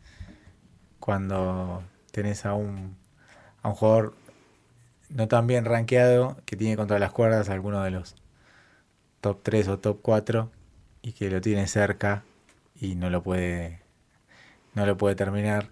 cuando 0.98 1.82
tenés 2.10 2.44
a 2.44 2.52
un, 2.52 2.96
a 3.62 3.68
un 3.68 3.74
jugador 3.74 4.14
no 5.08 5.28
tan 5.28 5.46
bien 5.46 5.64
rankeado 5.64 6.36
que 6.44 6.56
tiene 6.56 6.76
contra 6.76 6.98
las 6.98 7.12
cuerdas 7.12 7.48
alguno 7.48 7.82
de 7.82 7.90
los 7.90 8.16
top 9.22 9.40
3 9.42 9.68
o 9.68 9.78
top 9.78 10.00
4 10.02 10.50
y 11.00 11.12
que 11.12 11.30
lo 11.30 11.40
tiene 11.40 11.66
cerca 11.66 12.24
y 12.78 12.94
no 12.94 13.08
lo 13.08 13.22
puede 13.22 13.80
no 14.74 14.84
lo 14.84 14.98
puede 14.98 15.14
terminar 15.14 15.70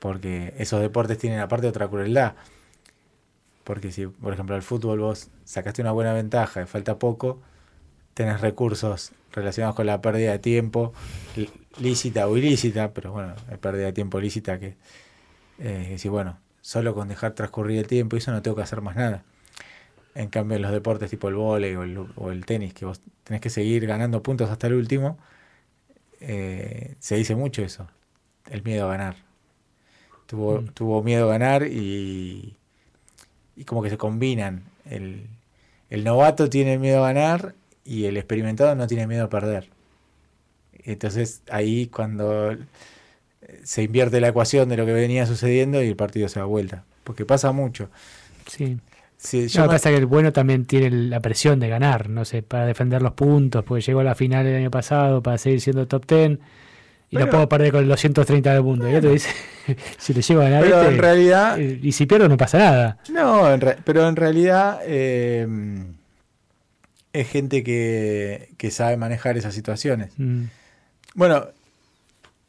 porque 0.00 0.54
esos 0.58 0.80
deportes 0.80 1.18
tienen 1.18 1.38
aparte 1.38 1.68
otra 1.68 1.86
crueldad. 1.86 2.34
Porque 3.62 3.92
si, 3.92 4.08
por 4.08 4.32
ejemplo, 4.32 4.56
al 4.56 4.62
fútbol 4.62 4.98
vos 4.98 5.28
sacaste 5.44 5.80
una 5.82 5.92
buena 5.92 6.12
ventaja 6.12 6.62
y 6.62 6.66
falta 6.66 6.98
poco, 6.98 7.40
tenés 8.14 8.40
recursos 8.40 9.12
relacionados 9.32 9.76
con 9.76 9.86
la 9.86 10.00
pérdida 10.00 10.32
de 10.32 10.38
tiempo, 10.40 10.92
lícita 11.78 12.26
o 12.26 12.36
ilícita, 12.36 12.92
pero 12.92 13.12
bueno, 13.12 13.34
hay 13.48 13.58
pérdida 13.58 13.86
de 13.86 13.92
tiempo 13.92 14.18
lícita 14.20 14.58
que, 14.58 14.76
eh, 15.58 15.96
si 15.98 16.08
bueno, 16.08 16.38
solo 16.62 16.94
con 16.94 17.08
dejar 17.08 17.34
transcurrir 17.34 17.78
el 17.78 17.86
tiempo, 17.86 18.16
eso 18.16 18.32
no 18.32 18.42
tengo 18.42 18.56
que 18.56 18.62
hacer 18.62 18.80
más 18.80 18.96
nada. 18.96 19.22
En 20.14 20.28
cambio, 20.28 20.56
en 20.56 20.62
los 20.62 20.72
deportes 20.72 21.10
tipo 21.10 21.28
el 21.28 21.36
vóley 21.36 21.76
o 21.76 21.82
el, 21.84 21.98
o 22.16 22.32
el 22.32 22.44
tenis, 22.46 22.74
que 22.74 22.86
vos 22.86 23.00
tenés 23.22 23.40
que 23.40 23.50
seguir 23.50 23.86
ganando 23.86 24.22
puntos 24.22 24.50
hasta 24.50 24.66
el 24.66 24.74
último, 24.74 25.18
eh, 26.20 26.96
se 26.98 27.16
dice 27.16 27.36
mucho 27.36 27.62
eso, 27.62 27.88
el 28.50 28.62
miedo 28.62 28.86
a 28.86 28.90
ganar. 28.90 29.29
Mm. 30.32 30.68
Tuvo, 30.74 31.02
miedo 31.02 31.28
a 31.28 31.38
ganar 31.38 31.66
y, 31.66 32.56
y 33.56 33.64
como 33.64 33.82
que 33.82 33.90
se 33.90 33.98
combinan. 33.98 34.64
El, 34.88 35.26
el 35.90 36.04
novato 36.04 36.48
tiene 36.48 36.78
miedo 36.78 37.04
a 37.04 37.12
ganar 37.12 37.54
y 37.84 38.04
el 38.04 38.16
experimentado 38.16 38.74
no 38.74 38.86
tiene 38.86 39.06
miedo 39.06 39.24
a 39.24 39.30
perder. 39.30 39.68
Entonces 40.84 41.42
ahí 41.50 41.86
cuando 41.86 42.56
se 43.64 43.82
invierte 43.82 44.20
la 44.20 44.28
ecuación 44.28 44.68
de 44.68 44.76
lo 44.76 44.86
que 44.86 44.92
venía 44.92 45.26
sucediendo 45.26 45.82
y 45.82 45.88
el 45.88 45.96
partido 45.96 46.28
se 46.28 46.40
da 46.40 46.46
vuelta. 46.46 46.84
Porque 47.04 47.24
pasa 47.24 47.52
mucho. 47.52 47.88
Sí. 48.46 48.78
Sí, 49.22 49.48
yo 49.48 49.66
pasa 49.66 49.90
que 49.90 49.96
el 49.96 50.06
bueno 50.06 50.32
también 50.32 50.64
tiene 50.64 50.90
la 50.90 51.20
presión 51.20 51.60
de 51.60 51.68
ganar, 51.68 52.08
no 52.08 52.24
sé, 52.24 52.42
para 52.42 52.64
defender 52.64 53.02
los 53.02 53.12
puntos, 53.12 53.62
porque 53.64 53.82
llegó 53.82 54.00
a 54.00 54.04
la 54.04 54.14
final 54.14 54.46
el 54.46 54.56
año 54.56 54.70
pasado 54.70 55.22
para 55.22 55.36
seguir 55.36 55.60
siendo 55.60 55.86
top 55.86 56.06
ten 56.06 56.40
y 57.10 57.16
no 57.16 57.28
puedo 57.28 57.48
perder 57.48 57.72
con 57.72 57.88
los 57.88 58.00
130 58.00 58.52
del 58.52 58.62
mundo. 58.62 58.88
Y 58.88 58.94
otro 58.94 59.10
dice, 59.10 59.30
si 59.98 60.14
le 60.14 60.22
llego 60.22 60.40
a 60.40 60.44
ganar 60.44 60.62
Pero 60.62 60.80
este, 60.82 60.94
en 60.94 60.98
realidad. 61.00 61.60
eh, 61.60 61.78
y 61.82 61.92
si 61.92 62.06
pierdo 62.06 62.28
no 62.28 62.36
pasa 62.36 62.58
nada. 62.58 62.98
No, 63.10 63.52
en 63.52 63.60
re- 63.60 63.78
pero 63.84 64.08
en 64.08 64.16
realidad 64.16 64.80
eh, 64.84 65.46
es 67.12 67.28
gente 67.28 67.62
que, 67.64 68.50
que 68.56 68.70
sabe 68.70 68.96
manejar 68.96 69.36
esas 69.36 69.54
situaciones. 69.54 70.12
Mm, 70.16 70.44
Bueno, 71.14 71.46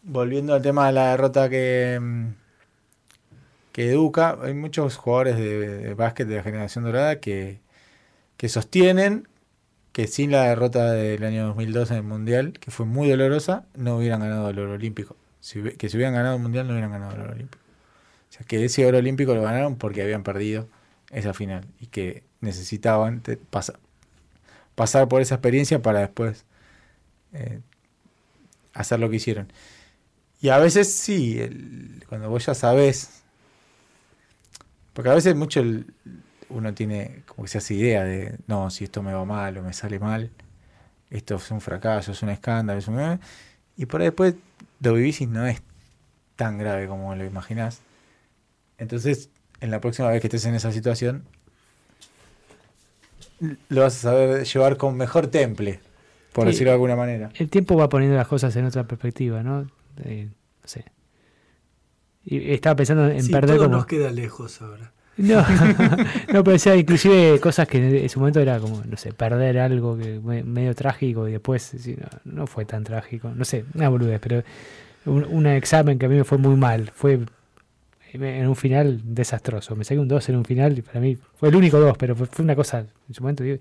volviendo 0.03 0.53
al 0.53 0.61
tema 0.61 0.87
de 0.87 0.93
la 0.93 1.11
derrota 1.11 1.49
que, 1.49 1.99
que 3.71 3.89
educa, 3.91 4.37
hay 4.43 4.53
muchos 4.53 4.97
jugadores 4.97 5.37
de, 5.37 5.59
de 5.79 5.93
básquet 5.93 6.27
de 6.27 6.35
la 6.37 6.43
generación 6.43 6.83
dorada 6.83 7.19
que, 7.19 7.59
que 8.37 8.49
sostienen 8.49 9.27
que 9.91 10.07
sin 10.07 10.31
la 10.31 10.43
derrota 10.43 10.91
del 10.93 11.23
año 11.23 11.47
2002 11.47 11.91
en 11.91 11.97
el 11.97 12.03
Mundial, 12.03 12.53
que 12.53 12.71
fue 12.71 12.85
muy 12.85 13.09
dolorosa, 13.09 13.65
no 13.75 13.97
hubieran 13.97 14.21
ganado 14.21 14.49
el 14.49 14.59
oro 14.59 14.73
olímpico. 14.73 15.15
Que 15.77 15.89
si 15.89 15.97
hubieran 15.97 16.13
ganado 16.13 16.35
el 16.37 16.41
Mundial 16.41 16.67
no 16.67 16.73
hubieran 16.73 16.91
ganado 16.91 17.13
el 17.15 17.21
oro 17.21 17.33
olímpico. 17.33 17.63
O 18.29 18.33
sea, 18.33 18.45
que 18.45 18.63
ese 18.65 18.85
oro 18.85 18.99
olímpico 18.99 19.35
lo 19.35 19.41
ganaron 19.43 19.75
porque 19.77 20.01
habían 20.03 20.23
perdido 20.23 20.67
esa 21.11 21.33
final 21.33 21.65
y 21.81 21.87
que 21.87 22.23
necesitaban 22.41 23.21
te- 23.21 23.37
pasa- 23.37 23.79
pasar 24.75 25.07
por 25.09 25.21
esa 25.21 25.35
experiencia 25.35 25.81
para 25.81 25.99
después 26.01 26.45
eh, 27.33 27.59
hacer 28.73 28.99
lo 28.99 29.09
que 29.09 29.17
hicieron. 29.17 29.51
Y 30.41 30.49
a 30.49 30.57
veces 30.59 30.93
sí, 30.93 31.39
el- 31.39 32.03
cuando 32.09 32.29
vos 32.29 32.45
ya 32.45 32.53
sabés, 32.55 33.23
porque 34.93 35.09
a 35.09 35.13
veces 35.15 35.35
mucho 35.35 35.59
el- 35.61 35.85
uno 36.53 36.73
tiene 36.73 37.23
como 37.25 37.43
que 37.43 37.49
se 37.49 37.57
hace 37.59 37.73
idea 37.75 38.03
de, 38.03 38.37
no, 38.47 38.69
si 38.69 38.83
esto 38.85 39.01
me 39.03 39.13
va 39.13 39.25
mal 39.25 39.57
o 39.57 39.63
me 39.63 39.73
sale 39.73 39.99
mal, 39.99 40.29
esto 41.09 41.35
es 41.35 41.51
un 41.51 41.61
fracaso, 41.61 42.11
es 42.11 42.21
un 42.23 42.29
escándalo, 42.29 42.79
es 42.79 42.87
un... 42.87 43.19
Y 43.77 43.85
por 43.85 44.01
ahí 44.01 44.07
después 44.07 44.35
lo 44.81 44.93
vivís 44.93 45.21
y 45.21 45.27
no 45.27 45.45
es 45.45 45.61
tan 46.35 46.57
grave 46.57 46.87
como 46.87 47.15
lo 47.15 47.25
imaginás. 47.25 47.81
Entonces, 48.77 49.29
en 49.59 49.71
la 49.71 49.79
próxima 49.81 50.09
vez 50.09 50.21
que 50.21 50.27
estés 50.27 50.45
en 50.45 50.55
esa 50.55 50.71
situación, 50.71 51.23
lo 53.69 53.81
vas 53.81 53.95
a 53.97 54.11
saber 54.11 54.43
llevar 54.45 54.77
con 54.77 54.95
mejor 54.97 55.27
temple, 55.27 55.79
por 56.33 56.45
Sí. 56.45 56.51
decirlo 56.51 56.71
de 56.71 56.75
alguna 56.75 56.95
manera. 56.95 57.29
El 57.35 57.49
tiempo 57.49 57.75
va 57.75 57.89
poniendo 57.89 58.15
las 58.17 58.27
cosas 58.27 58.55
en 58.55 58.65
otra 58.65 58.85
perspectiva, 58.85 59.43
¿no? 59.43 59.67
Eh, 60.03 60.29
no 60.61 60.67
sé. 60.67 60.85
Y 62.23 62.53
estaba 62.53 62.75
pensando 62.75 63.07
en 63.07 63.23
Sí, 63.23 63.31
perder 63.31 63.55
todo 63.57 63.65
como... 63.65 63.77
nos 63.77 63.85
queda 63.87 64.11
lejos 64.11 64.61
ahora. 64.61 64.93
No, 65.21 65.41
no, 66.33 66.43
pero 66.43 66.51
decía 66.51 66.75
inclusive 66.75 67.39
cosas 67.39 67.67
que 67.67 68.03
en 68.03 68.09
su 68.09 68.19
momento 68.19 68.39
era 68.39 68.59
como, 68.59 68.81
no 68.83 68.97
sé, 68.97 69.13
perder 69.13 69.59
algo 69.59 69.97
que 69.97 70.19
me- 70.19 70.43
medio 70.43 70.73
trágico 70.75 71.27
y 71.27 71.33
después 71.33 71.61
sí, 71.77 71.95
no, 72.25 72.41
no 72.41 72.47
fue 72.47 72.65
tan 72.65 72.83
trágico. 72.83 73.31
No 73.35 73.45
sé, 73.45 73.65
una 73.75 73.89
boludez, 73.89 74.19
pero 74.21 74.43
un, 75.05 75.23
un 75.25 75.45
examen 75.47 75.97
que 75.99 76.05
a 76.05 76.09
mí 76.09 76.15
me 76.15 76.23
fue 76.23 76.37
muy 76.37 76.55
mal. 76.55 76.91
Fue 76.93 77.19
en 78.13 78.47
un 78.47 78.55
final 78.55 78.99
desastroso. 79.03 79.75
Me 79.75 79.83
saqué 79.85 79.99
un 79.99 80.07
2 80.07 80.27
en 80.29 80.35
un 80.35 80.45
final 80.45 80.77
y 80.77 80.81
para 80.81 80.99
mí 80.99 81.17
fue 81.37 81.49
el 81.49 81.55
único 81.55 81.79
2, 81.79 81.97
pero 81.97 82.15
fue, 82.15 82.27
fue 82.27 82.43
una 82.43 82.55
cosa 82.55 82.79
en 83.07 83.13
su 83.15 83.21
momento 83.21 83.43
digo, 83.43 83.57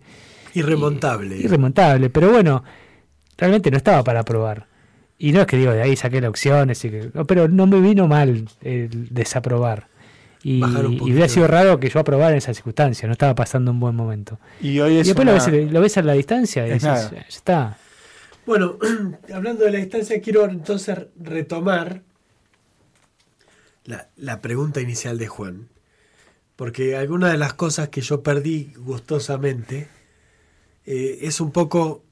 Irremontable. 0.55 1.37
irremontable. 1.37 2.11
Pero 2.11 2.31
bueno, 2.31 2.65
realmente 3.39 3.71
no 3.71 3.77
estaba 3.77 4.03
para 4.03 4.25
probar. 4.25 4.67
Y 5.19 5.33
no 5.33 5.41
es 5.43 5.47
que 5.47 5.57
digo, 5.59 5.71
de 5.73 5.83
ahí 5.83 5.95
saqué 5.97 6.21
las 6.21 6.31
opciones, 6.31 6.83
y 6.85 6.91
que, 6.91 7.11
no, 7.15 7.27
pero 7.27 7.47
no 7.47 7.67
me 7.67 7.79
vino 7.81 8.09
mal 8.09 8.49
el 8.63 9.09
desaprobar. 9.11 9.87
Y, 10.43 10.63
hubiera 10.63 11.29
sido 11.29 11.47
raro 11.47 11.79
que 11.79 11.91
yo 11.91 12.01
aprobara 12.01 12.31
en 12.33 12.39
esa 12.39 12.55
circunstancia, 12.55 13.07
no 13.07 13.13
estaba 13.13 13.35
pasando 13.35 13.71
un 13.73 13.81
buen 13.81 13.95
momento. 13.95 14.39
Y 14.61 14.81
hoy 14.81 14.95
Y 14.95 14.99
es 14.99 15.07
después 15.09 15.25
una- 15.29 15.37
lo, 15.37 15.53
ves, 15.53 15.73
lo 15.73 15.81
ves 15.81 15.99
a 15.99 16.03
la 16.03 16.13
distancia 16.15 16.67
y 16.67 16.71
Es 16.71 16.83
decís, 16.83 16.85
nada. 17.03 17.11
ya 17.11 17.21
está. 17.29 17.79
Bueno, 18.47 18.79
hablando 19.35 19.65
de 19.65 19.71
la 19.73 19.79
distancia, 19.79 20.21
quiero 20.23 20.47
entonces 20.47 20.99
retomar 21.21 22.03
la, 23.85 24.09
la 24.17 24.41
pregunta 24.41 24.81
inicial 24.81 25.19
de 25.19 25.27
Juan. 25.29 25.69
Porque 26.57 26.97
alguna 26.97 27.31
de 27.31 27.39
las 27.39 27.55
cosas 27.55 27.89
que 27.89 28.01
yo 28.03 28.23
perdí 28.23 28.73
gustosamente 28.77 29.89
eh, 30.85 31.19
es 31.23 31.41
un 31.41 31.53
poco 31.53 32.05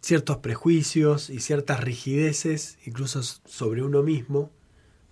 ciertos 0.00 0.38
prejuicios 0.38 1.28
y 1.28 1.40
ciertas 1.40 1.80
rigideces, 1.80 2.78
incluso 2.86 3.22
sobre 3.22 3.82
uno 3.82 4.02
mismo, 4.02 4.50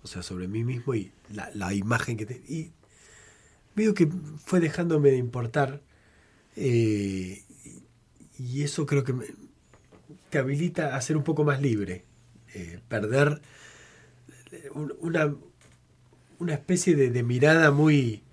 o 0.03 0.07
sea, 0.07 0.23
sobre 0.23 0.47
mí 0.47 0.63
mismo 0.63 0.95
y 0.95 1.11
la, 1.33 1.49
la 1.53 1.73
imagen 1.73 2.17
que 2.17 2.25
te... 2.25 2.41
Y 2.47 2.71
veo 3.75 3.93
que 3.93 4.07
fue 4.45 4.59
dejándome 4.59 5.11
de 5.11 5.17
importar 5.17 5.81
eh, 6.55 7.43
y 8.37 8.63
eso 8.63 8.85
creo 8.85 9.03
que 9.03 9.13
me, 9.13 9.25
te 10.29 10.37
habilita 10.37 10.95
a 10.95 11.01
ser 11.01 11.17
un 11.17 11.23
poco 11.23 11.43
más 11.43 11.61
libre, 11.61 12.03
eh, 12.53 12.79
perder 12.87 13.41
un- 14.73 14.93
una, 14.99 15.33
una 16.39 16.53
especie 16.53 16.95
de, 16.95 17.09
de 17.09 17.23
mirada 17.23 17.71
muy, 17.71 18.23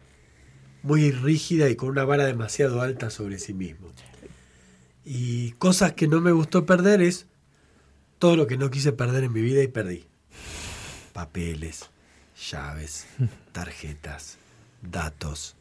muy 0.83 1.11
rígida 1.11 1.69
y 1.69 1.77
con 1.77 1.91
una 1.91 2.05
vara 2.05 2.25
demasiado 2.27 2.81
alta 2.81 3.11
sobre 3.11 3.39
sí 3.39 3.53
mismo. 3.55 3.89
Y 5.05 5.53
cosas 5.53 5.93
que 5.93 6.09
no 6.09 6.21
me 6.21 6.33
gustó 6.33 6.67
perder 6.67 7.03
es 7.03 7.27
todo 8.19 8.37
lo 8.37 8.47
que 8.47 8.57
no 8.57 8.71
quise 8.71 8.93
perder 8.93 9.25
en 9.25 9.33
mi 9.33 9.41
vida 9.41 9.63
y 9.63 9.69
perdí. 9.69 10.07
Papeles, 11.17 11.89
llaves, 12.51 13.07
tarjetas, 13.53 14.37
datos, 14.83 15.57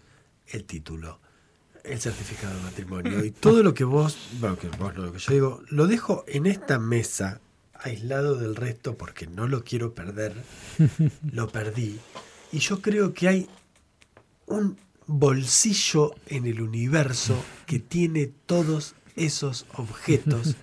el 0.47 0.65
título, 0.65 1.21
el 1.85 1.97
certificado 1.97 2.57
de 2.57 2.63
matrimonio 2.63 3.23
y 3.23 3.31
todo 3.31 3.63
lo 3.63 3.73
que 3.73 3.85
vos, 3.85 4.17
bueno, 4.41 4.57
que 4.57 4.67
vos 4.67 4.93
no, 4.93 5.05
lo 5.05 5.13
que 5.13 5.19
yo 5.19 5.31
digo, 5.31 5.63
lo 5.69 5.87
dejo 5.87 6.25
en 6.27 6.45
esta 6.45 6.77
mesa 6.77 7.39
aislado 7.73 8.35
del 8.35 8.57
resto 8.57 8.97
porque 8.97 9.27
no 9.27 9.47
lo 9.47 9.63
quiero 9.63 9.93
perder, 9.93 10.33
lo 11.31 11.47
perdí. 11.47 12.01
Y 12.51 12.59
yo 12.59 12.81
creo 12.81 13.13
que 13.13 13.29
hay 13.29 13.49
un 14.47 14.77
bolsillo 15.07 16.15
en 16.27 16.47
el 16.47 16.59
universo 16.59 17.41
que 17.65 17.79
tiene 17.79 18.29
todos 18.45 18.95
esos 19.15 19.67
objetos 19.75 20.55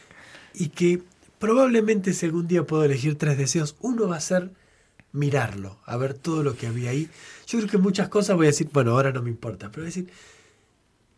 y 0.54 0.70
que 0.70 1.02
probablemente 1.38 2.12
si 2.12 2.26
algún 2.26 2.46
día 2.48 2.64
puedo 2.64 2.84
elegir 2.84 3.16
tres 3.18 3.38
deseos, 3.38 3.76
uno 3.80 4.08
va 4.08 4.16
a 4.16 4.20
ser 4.20 4.50
mirarlo, 5.12 5.78
a 5.84 5.96
ver 5.96 6.14
todo 6.14 6.42
lo 6.42 6.56
que 6.56 6.66
había 6.66 6.90
ahí. 6.90 7.08
Yo 7.46 7.58
creo 7.58 7.70
que 7.70 7.78
muchas 7.78 8.08
cosas 8.08 8.36
voy 8.36 8.46
a 8.46 8.50
decir, 8.50 8.68
bueno, 8.72 8.92
ahora 8.92 9.12
no 9.12 9.22
me 9.22 9.30
importa, 9.30 9.68
pero 9.70 9.82
voy 9.82 9.86
a 9.86 9.94
decir, 9.94 10.10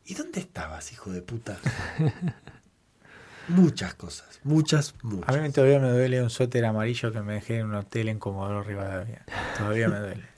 ¿y 0.07 0.15
dónde 0.15 0.41
estabas, 0.41 0.93
hijo 0.93 1.11
de 1.11 1.23
puta? 1.23 1.59
muchas 3.49 3.95
cosas, 3.95 4.41
muchas, 4.45 4.95
A 5.03 5.07
muchas. 5.07 5.43
mí 5.43 5.51
todavía 5.51 5.81
me 5.81 5.91
duele 5.91 6.23
un 6.23 6.31
suéter 6.31 6.65
amarillo 6.65 7.13
que 7.13 7.21
me 7.21 7.35
dejé 7.35 7.59
en 7.59 7.67
un 7.67 7.75
hotel 7.75 8.09
en 8.09 8.19
Comodoro 8.19 8.63
Rivadavia. 8.63 9.25
Todavía 9.57 9.89
me 9.89 9.99
duele. 9.99 10.25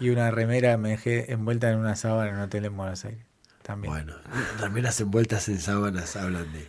Y 0.00 0.08
una 0.10 0.32
remera 0.32 0.76
me 0.78 0.88
dejé 0.90 1.30
envuelta 1.32 1.70
en 1.70 1.78
una 1.78 1.94
sábana 1.94 2.30
en 2.30 2.36
un 2.36 2.42
hotel 2.42 2.64
en 2.64 2.76
Buenos 2.76 3.04
Aires. 3.04 3.24
También. 3.62 3.92
Bueno, 3.92 4.14
remeras 4.58 5.00
envueltas 5.00 5.48
en 5.48 5.60
sábanas 5.60 6.16
hablan 6.16 6.46
de 6.52 6.66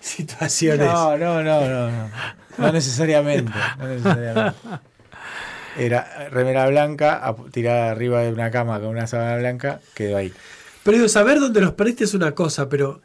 situaciones. 0.00 0.86
No, 0.86 1.16
no, 1.16 1.42
no, 1.42 1.60
no, 1.68 1.90
no. 1.90 2.10
No 2.58 2.72
necesariamente. 2.72 3.52
No 3.78 3.86
necesariamente. 3.88 4.58
Era 5.76 6.28
remera 6.30 6.66
blanca 6.68 7.34
tirada 7.52 7.90
arriba 7.92 8.22
de 8.22 8.32
una 8.32 8.50
cama 8.50 8.80
con 8.80 8.88
una 8.88 9.06
sábana 9.06 9.36
blanca, 9.36 9.80
quedó 9.94 10.16
ahí. 10.16 10.32
Pero 10.82 10.96
digo, 10.96 11.08
saber 11.08 11.38
dónde 11.40 11.60
los 11.60 11.72
perdiste 11.74 12.04
es 12.04 12.14
una 12.14 12.34
cosa, 12.34 12.68
pero 12.68 13.00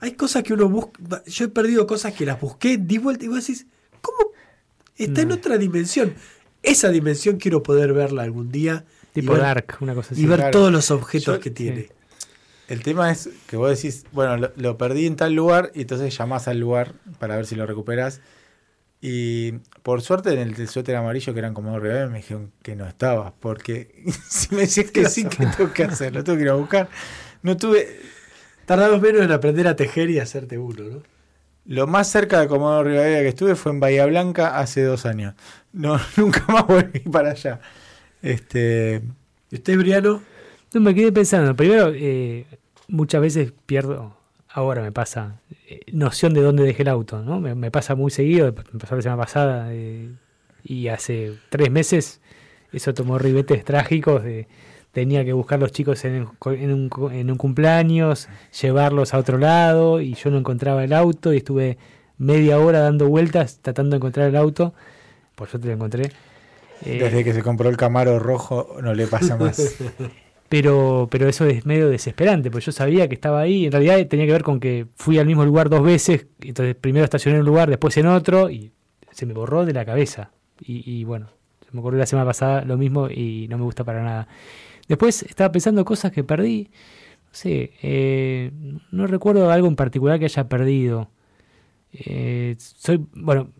hay 0.00 0.12
cosas 0.12 0.42
que 0.42 0.52
uno 0.52 0.68
busca. 0.68 1.22
Yo 1.26 1.44
he 1.44 1.48
perdido 1.48 1.86
cosas 1.86 2.14
que 2.14 2.26
las 2.26 2.40
busqué, 2.40 2.78
di 2.78 2.98
vuelta 2.98 3.24
y 3.24 3.28
vos 3.28 3.46
decís, 3.46 3.66
¿cómo? 4.00 4.18
Está 4.96 5.20
en 5.22 5.28
Mm. 5.28 5.32
otra 5.32 5.58
dimensión. 5.58 6.14
Esa 6.62 6.88
dimensión 6.88 7.36
quiero 7.36 7.62
poder 7.62 7.92
verla 7.92 8.22
algún 8.24 8.50
día. 8.50 8.84
Y 9.16 9.22
Tipo 9.22 9.32
ver- 9.32 9.42
Dark, 9.42 9.76
una 9.80 9.94
cosa 9.94 10.14
así. 10.14 10.22
Y 10.22 10.26
ver 10.26 10.38
claro. 10.38 10.50
todos 10.52 10.72
los 10.72 10.90
objetos 10.90 11.36
Yo- 11.36 11.40
que 11.40 11.50
tiene. 11.50 11.82
sí. 11.82 11.88
El 12.68 12.82
tema 12.82 13.12
es 13.12 13.28
que 13.46 13.56
vos 13.56 13.70
decís, 13.70 14.04
bueno, 14.12 14.36
lo, 14.36 14.52
lo 14.56 14.76
perdí 14.76 15.06
en 15.06 15.14
tal 15.16 15.34
lugar 15.34 15.70
y 15.74 15.82
entonces 15.82 16.16
llamás 16.18 16.48
al 16.48 16.58
lugar 16.58 16.94
para 17.20 17.36
ver 17.36 17.46
si 17.46 17.54
lo 17.54 17.64
recuperas. 17.64 18.20
Y 19.00 19.52
por 19.82 20.02
suerte 20.02 20.32
en 20.32 20.38
el 20.40 20.54
del 20.54 20.68
suéter 20.68 20.96
amarillo 20.96 21.32
que 21.32 21.38
eran 21.38 21.54
como 21.54 21.78
reales 21.78 22.10
me 22.10 22.16
dijeron 22.18 22.50
que 22.62 22.74
no 22.74 22.86
estaba. 22.86 23.34
Porque 23.38 24.02
si 24.28 24.54
me 24.54 24.62
decís 24.62 24.90
que 24.90 25.08
sí, 25.08 25.24
¿qué 25.26 25.46
tengo 25.56 25.72
que 25.72 25.84
hacer? 25.84 26.12
Lo 26.14 26.24
tengo 26.24 26.38
que 26.38 26.44
ir 26.44 26.50
a 26.50 26.54
buscar. 26.54 26.88
No 27.42 27.56
tuve. 27.56 28.00
Tardamos 28.64 29.00
menos 29.00 29.22
en 29.22 29.30
aprender 29.30 29.68
a 29.68 29.76
tejer 29.76 30.10
y 30.10 30.18
hacerte 30.18 30.58
uno, 30.58 30.82
¿no? 30.84 31.02
Lo 31.66 31.86
más 31.86 32.08
cerca 32.08 32.40
de 32.40 32.48
Comodoro 32.48 32.88
Rivadavia 32.88 33.20
que 33.20 33.28
estuve 33.28 33.54
fue 33.54 33.70
en 33.72 33.78
Bahía 33.80 34.06
Blanca 34.06 34.58
hace 34.58 34.82
dos 34.82 35.06
años. 35.06 35.34
No, 35.72 36.00
nunca 36.16 36.44
más 36.48 36.66
volví 36.66 36.98
para 37.00 37.30
allá. 37.30 37.60
Este. 38.22 39.02
¿Y 39.50 39.56
usted, 39.56 39.78
Briano? 39.78 40.22
No, 40.74 40.80
me 40.80 40.94
quedé 40.94 41.12
pensando. 41.12 41.54
Primero, 41.54 41.92
eh, 41.94 42.46
muchas 42.88 43.20
veces 43.20 43.52
pierdo, 43.66 44.16
ahora 44.48 44.82
me 44.82 44.92
pasa, 44.92 45.40
eh, 45.68 45.80
noción 45.92 46.34
de 46.34 46.42
dónde 46.42 46.64
dejé 46.64 46.82
el 46.82 46.88
auto, 46.88 47.22
¿no? 47.22 47.40
Me, 47.40 47.70
pasa 47.70 47.94
muy 47.94 48.10
seguido, 48.10 48.46
me 48.46 48.78
pasó 48.78 48.96
la 48.96 49.02
semana 49.02 49.22
pasada 49.22 49.68
eh, 49.70 50.10
y 50.64 50.88
hace 50.88 51.34
tres 51.50 51.70
meses 51.70 52.20
eso 52.72 52.92
tomó 52.94 53.18
ribetes 53.18 53.64
trágicos 53.64 54.22
de 54.22 54.48
tenía 54.92 55.24
que 55.24 55.34
buscar 55.34 55.58
los 55.58 55.72
chicos 55.72 56.04
en, 56.06 56.26
en 56.46 56.72
un, 56.72 57.12
en 57.12 57.30
un 57.30 57.36
cumpleaños, 57.36 58.28
llevarlos 58.62 59.12
a 59.12 59.18
otro 59.18 59.36
lado 59.36 60.00
y 60.00 60.14
yo 60.14 60.30
no 60.30 60.38
encontraba 60.38 60.84
el 60.84 60.94
auto 60.94 61.34
y 61.34 61.38
estuve 61.38 61.76
media 62.16 62.58
hora 62.58 62.80
dando 62.80 63.06
vueltas 63.06 63.60
tratando 63.60 63.90
de 63.90 63.96
encontrar 63.98 64.28
el 64.28 64.36
auto. 64.36 64.72
Por 65.34 65.48
suerte 65.48 65.68
lo 65.68 65.74
encontré. 65.74 66.12
Eh, 66.84 66.98
Desde 67.00 67.24
que 67.24 67.32
se 67.32 67.42
compró 67.42 67.68
el 67.68 67.76
Camaro 67.76 68.18
rojo 68.18 68.76
no 68.82 68.94
le 68.94 69.06
pasa 69.06 69.36
más. 69.36 69.76
pero, 70.48 71.08
pero 71.10 71.28
eso 71.28 71.46
es 71.46 71.64
medio 71.66 71.88
desesperante, 71.88 72.50
porque 72.50 72.66
yo 72.66 72.72
sabía 72.72 73.08
que 73.08 73.14
estaba 73.14 73.40
ahí. 73.40 73.66
En 73.66 73.72
realidad 73.72 74.06
tenía 74.06 74.26
que 74.26 74.32
ver 74.32 74.42
con 74.42 74.60
que 74.60 74.86
fui 74.96 75.18
al 75.18 75.26
mismo 75.26 75.44
lugar 75.44 75.68
dos 75.68 75.82
veces. 75.82 76.26
Entonces 76.40 76.74
primero 76.74 77.04
estacioné 77.04 77.36
en 77.36 77.40
un 77.40 77.46
lugar, 77.46 77.68
después 77.68 77.96
en 77.96 78.06
otro, 78.06 78.50
y 78.50 78.72
se 79.10 79.26
me 79.26 79.32
borró 79.32 79.64
de 79.64 79.72
la 79.72 79.84
cabeza. 79.84 80.30
Y, 80.60 80.90
y 80.90 81.04
bueno, 81.04 81.28
se 81.64 81.72
me 81.72 81.80
ocurrió 81.80 81.98
la 81.98 82.06
semana 82.06 82.26
pasada 82.26 82.64
lo 82.64 82.76
mismo 82.76 83.08
y 83.08 83.46
no 83.48 83.58
me 83.58 83.64
gusta 83.64 83.84
para 83.84 84.02
nada. 84.02 84.28
Después 84.88 85.22
estaba 85.22 85.50
pensando 85.50 85.84
cosas 85.84 86.12
que 86.12 86.24
perdí. 86.24 86.70
No 87.26 87.30
sé, 87.32 87.72
eh, 87.82 88.52
no 88.92 89.06
recuerdo 89.06 89.50
algo 89.50 89.68
en 89.68 89.76
particular 89.76 90.18
que 90.18 90.26
haya 90.26 90.48
perdido. 90.48 91.10
Eh, 91.92 92.54
soy, 92.58 93.04
bueno, 93.14 93.50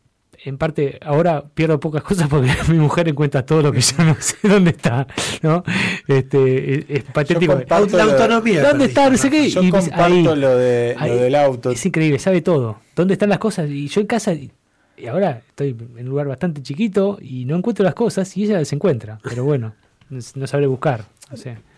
en 0.48 0.58
parte 0.58 0.98
ahora 1.02 1.44
pierdo 1.54 1.80
pocas 1.80 2.02
cosas 2.02 2.28
porque 2.28 2.50
mi 2.68 2.78
mujer 2.78 3.08
encuentra 3.08 3.44
todo 3.44 3.62
lo 3.62 3.72
que 3.72 3.80
yo 3.80 4.04
no 4.04 4.16
sé 4.18 4.36
dónde 4.48 4.70
está, 4.70 5.06
¿no? 5.42 5.64
Este, 6.06 6.96
es, 6.96 7.04
patético. 7.04 7.60
La 7.68 8.04
autonomía. 8.04 8.62
¿Dónde 8.62 8.86
está? 8.86 9.10
No 9.10 9.16
sé 9.16 9.28
qué. 9.28 9.50
Yo 9.50 9.60
comparto 9.68 10.36
lo, 10.36 10.56
de, 10.56 10.96
lo 10.98 11.16
del 11.16 11.34
auto. 11.34 11.70
Es 11.70 11.84
increíble, 11.84 12.18
sabe 12.18 12.42
todo. 12.42 12.80
¿Dónde 12.94 13.14
están 13.14 13.28
las 13.28 13.38
cosas? 13.38 13.68
Y 13.68 13.88
yo 13.88 14.00
en 14.00 14.06
casa, 14.06 14.32
y 14.32 15.06
ahora 15.06 15.42
estoy 15.48 15.70
en 15.70 16.04
un 16.04 16.08
lugar 16.08 16.28
bastante 16.28 16.62
chiquito 16.62 17.18
y 17.20 17.44
no 17.44 17.56
encuentro 17.56 17.84
las 17.84 17.94
cosas 17.94 18.34
y 18.36 18.44
ella 18.44 18.58
las 18.58 18.72
encuentra. 18.72 19.18
Pero 19.22 19.44
bueno, 19.44 19.74
no 20.08 20.46
sabe 20.46 20.66
buscar. 20.66 21.04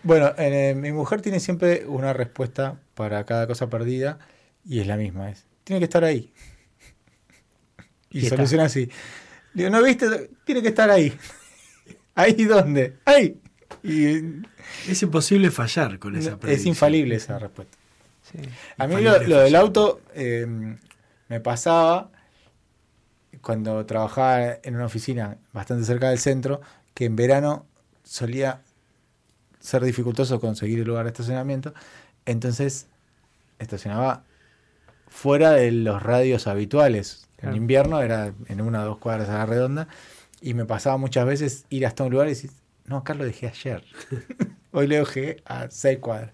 Bueno, 0.03 0.31
eh, 0.37 0.75
mi 0.77 0.91
mujer 0.91 1.21
tiene 1.21 1.39
siempre 1.39 1.85
una 1.87 2.13
respuesta 2.13 2.79
para 2.93 3.23
cada 3.25 3.47
cosa 3.47 3.67
perdida 3.67 4.19
y 4.63 4.79
es 4.79 4.87
la 4.87 4.95
misma. 4.95 5.31
Es, 5.31 5.45
tiene 5.63 5.79
que 5.79 5.85
estar 5.85 6.03
ahí. 6.03 6.31
Y, 8.11 8.27
soluciona 8.27 8.65
así. 8.65 8.89
Digo, 9.53 9.69
¿no 9.69 9.83
viste? 9.83 10.31
Tiene 10.45 10.61
que 10.61 10.69
estar 10.69 10.89
ahí. 10.89 11.13
¿Ahí 12.15 12.45
dónde? 12.45 12.97
Ahí. 13.05 13.39
Y, 13.83 14.41
es 14.87 15.01
imposible 15.01 15.51
fallar 15.51 15.99
con 15.99 16.15
esa 16.15 16.37
Es 16.47 16.65
infalible 16.65 17.15
esa 17.15 17.39
respuesta. 17.39 17.77
A 18.77 18.87
mí 18.87 19.01
lo, 19.01 19.19
del 19.19 19.55
auto 19.55 20.01
em, 20.13 20.77
me 21.27 21.39
pasaba 21.39 22.11
cuando 23.41 23.85
trabajaba 23.85 24.59
en 24.63 24.75
una 24.75 24.85
oficina 24.85 25.37
bastante 25.53 25.85
cerca 25.85 26.09
del 26.09 26.19
centro, 26.19 26.61
que 26.93 27.05
en 27.05 27.15
verano 27.15 27.65
solía 28.03 28.61
ser 29.59 29.83
dificultoso 29.83 30.39
conseguir 30.39 30.79
el 30.79 30.85
lugar 30.85 31.05
de 31.05 31.11
estacionamiento, 31.11 31.73
entonces 32.25 32.87
estacionaba 33.59 34.23
fuera 35.07 35.51
de 35.51 35.71
los 35.71 36.01
radios 36.01 36.47
habituales. 36.47 37.28
En 37.41 37.55
invierno 37.55 38.01
era 38.01 38.33
en 38.47 38.61
una 38.61 38.83
o 38.83 38.85
dos 38.85 38.97
cuadras 38.97 39.29
a 39.29 39.39
la 39.39 39.45
redonda 39.45 39.87
y 40.41 40.53
me 40.53 40.65
pasaba 40.65 40.97
muchas 40.97 41.25
veces 41.25 41.65
ir 41.69 41.85
hasta 41.85 42.03
un 42.03 42.11
lugar 42.11 42.27
y 42.27 42.31
decir, 42.31 42.51
no, 42.85 42.97
acá 42.97 43.13
lo 43.13 43.23
dejé 43.23 43.47
ayer. 43.47 43.83
Hoy 44.71 44.87
lo 44.87 44.95
dejé 44.95 45.41
a 45.45 45.69
seis 45.69 45.99
cuadras. 45.99 46.31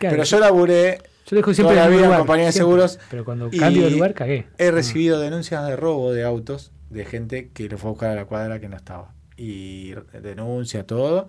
Pero 0.00 0.24
yo 0.24 0.40
laburé 0.40 0.98
yo 1.26 1.36
dejo 1.36 1.54
siempre 1.54 1.76
toda 1.76 1.88
la 1.88 1.96
vida 1.96 2.06
en 2.06 2.18
compañía 2.18 2.46
de 2.46 2.52
seguros. 2.52 2.98
Pero 3.10 3.24
cuando 3.24 3.50
cambio 3.50 3.84
de 3.84 3.90
lugar 3.92 4.14
cagué. 4.14 4.46
He 4.58 4.70
recibido 4.70 5.20
denuncias 5.20 5.66
de 5.66 5.76
robo 5.76 6.12
de 6.12 6.22
autos 6.22 6.70
de 6.90 7.04
gente 7.06 7.48
que 7.48 7.68
lo 7.68 7.78
fue 7.78 7.88
a 7.88 7.92
buscar 7.92 8.10
a 8.10 8.14
la 8.14 8.24
cuadra 8.26 8.60
que 8.60 8.68
no 8.68 8.76
estaba. 8.76 9.14
Y 9.36 9.94
denuncia 10.12 10.86
todo. 10.86 11.28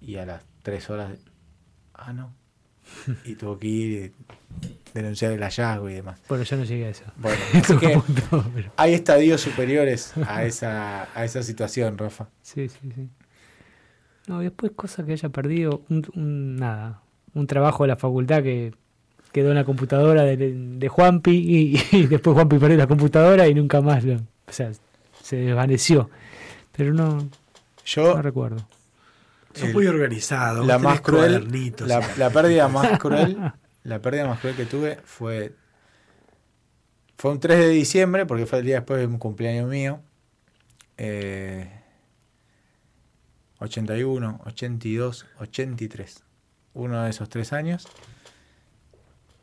Y 0.00 0.16
a 0.16 0.26
las 0.26 0.44
tres 0.62 0.90
horas, 0.90 1.12
ah, 1.94 2.12
no. 2.12 2.34
Y 3.24 3.34
tuvo 3.34 3.58
que 3.58 3.66
ir 3.66 4.12
denunciar 4.94 5.32
el 5.32 5.40
hallazgo 5.42 5.90
y 5.90 5.94
demás. 5.94 6.20
Bueno, 6.28 6.44
yo 6.44 6.56
no 6.56 6.64
llegué 6.64 6.86
a 6.86 6.88
eso. 6.90 7.04
Bueno, 7.20 8.72
hay 8.76 8.94
estadios 8.94 9.40
superiores 9.40 10.12
a 10.26 10.44
esa, 10.44 11.08
a 11.14 11.24
esa 11.24 11.42
situación, 11.42 11.98
Rafa. 11.98 12.28
Sí, 12.42 12.68
sí, 12.68 12.78
sí. 12.94 13.08
No, 14.26 14.40
después 14.40 14.72
cosas 14.76 15.04
que 15.04 15.12
haya 15.12 15.28
perdido, 15.30 15.82
un, 15.88 16.56
nada, 16.56 17.02
un 17.34 17.46
trabajo 17.46 17.84
de 17.84 17.88
la 17.88 17.96
facultad 17.96 18.42
que 18.42 18.72
quedó 19.32 19.48
en 19.50 19.56
la 19.56 19.64
computadora 19.64 20.22
de, 20.22 20.36
de 20.36 20.88
Juanpi 20.88 21.30
y, 21.92 22.06
después 22.06 22.34
Juanpi 22.34 22.58
perdió 22.58 22.76
la 22.76 22.86
computadora 22.86 23.48
y 23.48 23.54
nunca 23.54 23.80
más 23.80 24.04
lo, 24.04 24.14
o 24.14 24.52
sea, 24.52 24.70
se 25.22 25.36
desvaneció. 25.36 26.10
Pero 26.76 26.94
no, 26.94 27.28
yo 27.84 28.14
no 28.14 28.22
recuerdo. 28.22 28.66
Son 29.54 29.72
muy 29.72 29.86
organizados. 29.86 30.66
La 30.66 30.78
más 30.78 31.00
cruel, 31.00 31.46
la, 32.16 32.30
pérdida 32.30 32.68
más 32.68 32.98
cruel, 32.98 33.36
la 33.84 34.00
pérdida 34.00 34.26
más 34.26 34.40
cruel 34.40 34.56
que 34.56 34.66
tuve 34.66 34.98
fue 35.04 35.54
fue 37.22 37.30
un 37.30 37.40
3 37.40 37.56
de 37.56 37.68
diciembre 37.68 38.26
porque 38.26 38.46
fue 38.46 38.58
el 38.58 38.64
día 38.64 38.76
después 38.76 38.98
de 38.98 39.06
un 39.06 39.18
cumpleaños 39.18 39.68
mío. 39.68 40.00
81, 43.58 44.40
82, 44.44 45.26
83. 45.38 46.24
Uno 46.74 47.02
de 47.02 47.10
esos 47.10 47.28
tres 47.28 47.52
años 47.52 47.86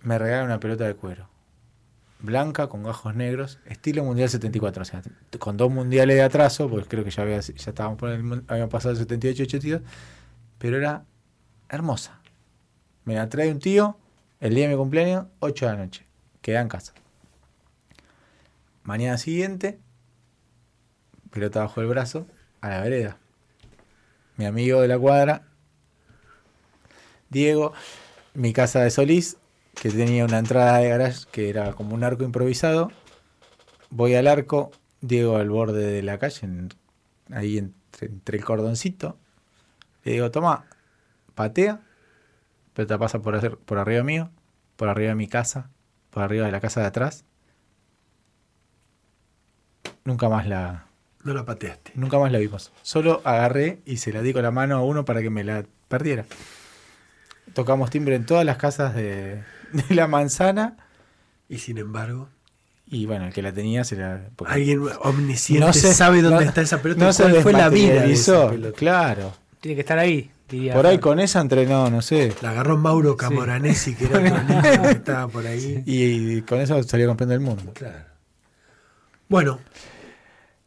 me 0.02 0.20
regala 0.20 0.44
una 0.44 0.60
pelota 0.60 0.86
de 0.86 0.94
cuero. 0.94 1.30
Blanca 2.20 2.68
con 2.68 2.84
gajos 2.84 3.16
negros, 3.16 3.60
estilo 3.66 4.04
Mundial 4.04 4.30
74. 4.30 4.82
O 4.82 4.86
sea, 4.86 5.02
con 5.40 5.56
dos 5.56 5.72
mundiales 5.72 6.18
de 6.18 6.24
atraso, 6.24 6.70
porque 6.70 6.88
creo 6.90 7.06
que 7.06 7.12
ya, 7.12 7.24
había, 7.24 7.40
ya 7.40 7.54
estábamos 7.70 7.98
por 7.98 8.10
el, 8.10 8.44
habían 8.50 8.68
pasado 8.68 8.92
el 8.92 8.98
78 8.98 9.44
82, 9.44 9.82
pero 10.58 10.76
era 10.78 11.06
hermosa. 11.70 12.20
Me 13.06 13.16
la 13.16 13.30
trae 13.30 13.52
un 13.52 13.60
tío 13.60 13.98
el 14.40 14.56
día 14.56 14.68
de 14.68 14.74
mi 14.74 14.78
cumpleaños, 14.78 15.26
8 15.40 15.66
de 15.66 15.72
la 15.72 15.78
noche. 15.78 16.06
Queda 16.42 16.62
en 16.62 16.70
casa. 16.70 16.94
Mañana 18.84 19.18
siguiente, 19.18 19.80
pelota 21.32 21.62
bajo 21.62 21.82
el 21.82 21.88
brazo, 21.88 22.26
a 22.62 22.70
la 22.70 22.82
vereda. 22.82 23.18
Mi 24.38 24.46
amigo 24.46 24.82
de 24.82 24.88
la 24.88 24.98
cuadra, 24.98 25.44
Diego, 27.30 27.74
mi 28.34 28.54
casa 28.54 28.82
de 28.82 28.90
Solís, 28.90 29.38
que 29.80 29.90
tenía 29.90 30.26
una 30.26 30.40
entrada 30.40 30.78
de 30.78 30.90
garage 30.90 31.26
que 31.32 31.50
era 31.50 31.74
como 31.74 31.94
un 31.94 32.04
arco 32.04 32.24
improvisado. 32.24 32.92
Voy 33.90 34.16
al 34.16 34.28
arco, 34.28 34.72
Diego 35.02 35.38
al 35.38 35.50
borde 35.50 35.86
de 35.86 36.02
la 36.02 36.18
calle, 36.18 36.48
ahí 37.32 37.58
entre, 37.58 38.38
el 38.38 38.46
cordoncito. 38.46 39.18
Le 40.04 40.14
digo, 40.14 40.32
toma, 40.32 40.66
patea, 41.36 41.82
pero 42.80 42.88
te 42.88 42.98
pasa 42.98 43.20
por, 43.20 43.36
hacer, 43.36 43.58
por 43.58 43.78
arriba 43.78 44.04
mío, 44.04 44.30
por 44.78 44.88
arriba 44.88 45.10
de 45.10 45.16
mi 45.16 45.28
casa, 45.28 45.70
por 46.12 46.24
arriba 46.24 46.46
de 46.46 46.54
la 46.54 46.62
casa 46.62 46.80
de 46.80 46.86
atrás. 46.88 47.26
Nunca 50.06 50.30
más 50.30 50.48
la... 50.48 50.86
No 51.26 51.34
la 51.34 51.44
pateaste. 51.44 51.92
Nunca 51.96 52.18
más 52.20 52.32
la 52.32 52.40
vimos. 52.40 52.72
Solo 52.82 53.22
agarré 53.26 53.82
y 53.86 53.98
se 53.98 54.14
la 54.14 54.22
di 54.22 54.32
con 54.32 54.44
la 54.44 54.52
mano 54.52 54.78
a 54.78 54.82
uno 54.82 55.04
para 55.04 55.22
que 55.22 55.30
me 55.30 55.44
la 55.44 55.66
perdiera. 55.90 56.24
Tocamos 57.54 57.90
timbre 57.90 58.16
en 58.16 58.26
todas 58.26 58.46
las 58.46 58.56
casas 58.56 58.96
de, 58.96 59.44
de 59.74 59.94
la 59.94 60.08
manzana. 60.08 60.78
Y 61.50 61.58
sin 61.58 61.80
embargo. 61.80 62.30
Y 62.88 63.08
bueno, 63.08 63.26
el 63.26 63.34
que 63.34 63.42
la 63.42 63.52
tenía 63.52 63.84
se 63.84 63.98
la. 63.98 64.22
Alguien 64.46 64.84
omnisciente 65.02 65.66
no 65.66 65.74
sabe 65.74 66.22
dónde 66.22 66.46
está 66.46 66.62
esa 66.62 66.82
pelota. 66.82 67.04
No 67.04 67.12
se 67.12 67.42
fue 67.42 67.52
la 67.52 67.68
vida. 67.68 68.06
Claro. 68.74 69.34
Tiene 69.60 69.76
que 69.76 69.82
estar 69.82 70.00
ahí. 70.00 70.32
Por 70.74 70.88
ahí 70.88 70.98
con 71.00 71.20
esa 71.20 71.42
entrenó, 71.42 71.90
no 71.90 72.02
sé. 72.02 72.34
La 72.42 72.52
agarró 72.52 72.78
Mauro 72.78 73.16
Camoranesi, 73.16 73.96
que 73.96 74.06
era 74.06 74.20
el 74.74 74.82
que 74.82 74.90
estaba 74.92 75.28
por 75.28 75.46
ahí. 75.46 75.84
Y, 75.86 76.42
con 76.42 76.60
eso 76.60 76.82
salió 76.84 77.08
campeón 77.08 77.30
del 77.30 77.40
mundo. 77.40 77.72
Claro. 77.74 78.06
Bueno. 79.28 79.60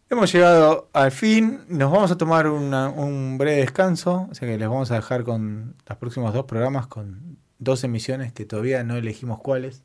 Hemos 0.08 0.30
llegado 0.30 0.90
al 0.92 1.10
fin. 1.10 1.60
Nos 1.68 1.90
vamos 1.90 2.10
a 2.10 2.18
tomar 2.18 2.46
un 2.46 3.38
breve 3.38 3.58
descanso. 3.58 4.28
O 4.30 4.34
sea 4.34 4.46
que 4.46 4.58
les 4.58 4.68
vamos 4.68 4.90
a 4.90 4.96
dejar 4.96 5.24
con 5.24 5.74
los 5.88 5.98
próximos 5.98 6.34
dos 6.34 6.44
programas 6.44 6.86
con 6.86 7.38
dos 7.62 7.84
emisiones 7.84 8.32
que 8.32 8.44
todavía 8.44 8.82
no 8.82 8.96
elegimos 8.96 9.40
cuáles, 9.40 9.84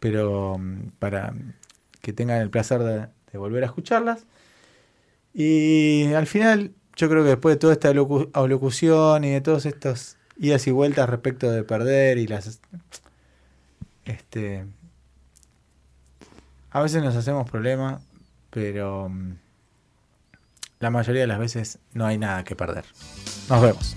pero 0.00 0.58
mm, 0.58 0.90
para 0.98 1.32
que 2.00 2.12
tengan 2.12 2.40
el 2.40 2.50
placer 2.50 2.82
de, 2.82 3.38
volver 3.38 3.64
a 3.64 3.66
escucharlas. 3.66 4.26
Y 5.32 6.12
al 6.12 6.26
final, 6.26 6.72
yo 6.96 7.08
creo 7.08 7.22
que 7.22 7.30
después 7.30 7.56
de 7.56 7.58
toda 7.58 7.72
esta 7.72 7.88
alocución 7.88 9.24
y 9.24 9.30
de 9.30 9.40
todos 9.40 9.66
estos 9.66 10.16
idas 10.36 10.66
y 10.66 10.70
vueltas 10.70 11.08
respecto 11.08 11.50
de 11.50 11.62
perder 11.64 12.18
y 12.18 12.26
las... 12.26 12.60
Este, 14.04 14.64
a 16.70 16.82
veces 16.82 17.02
nos 17.02 17.16
hacemos 17.16 17.48
problemas, 17.50 18.02
pero 18.50 19.08
mm, 19.08 19.32
la 20.80 20.90
mayoría 20.90 21.22
de 21.22 21.28
las 21.28 21.38
veces 21.38 21.78
no 21.92 22.04
hay 22.04 22.18
nada 22.18 22.44
que 22.44 22.56
perder. 22.56 22.84
Nos 23.48 23.62
vemos. 23.62 23.96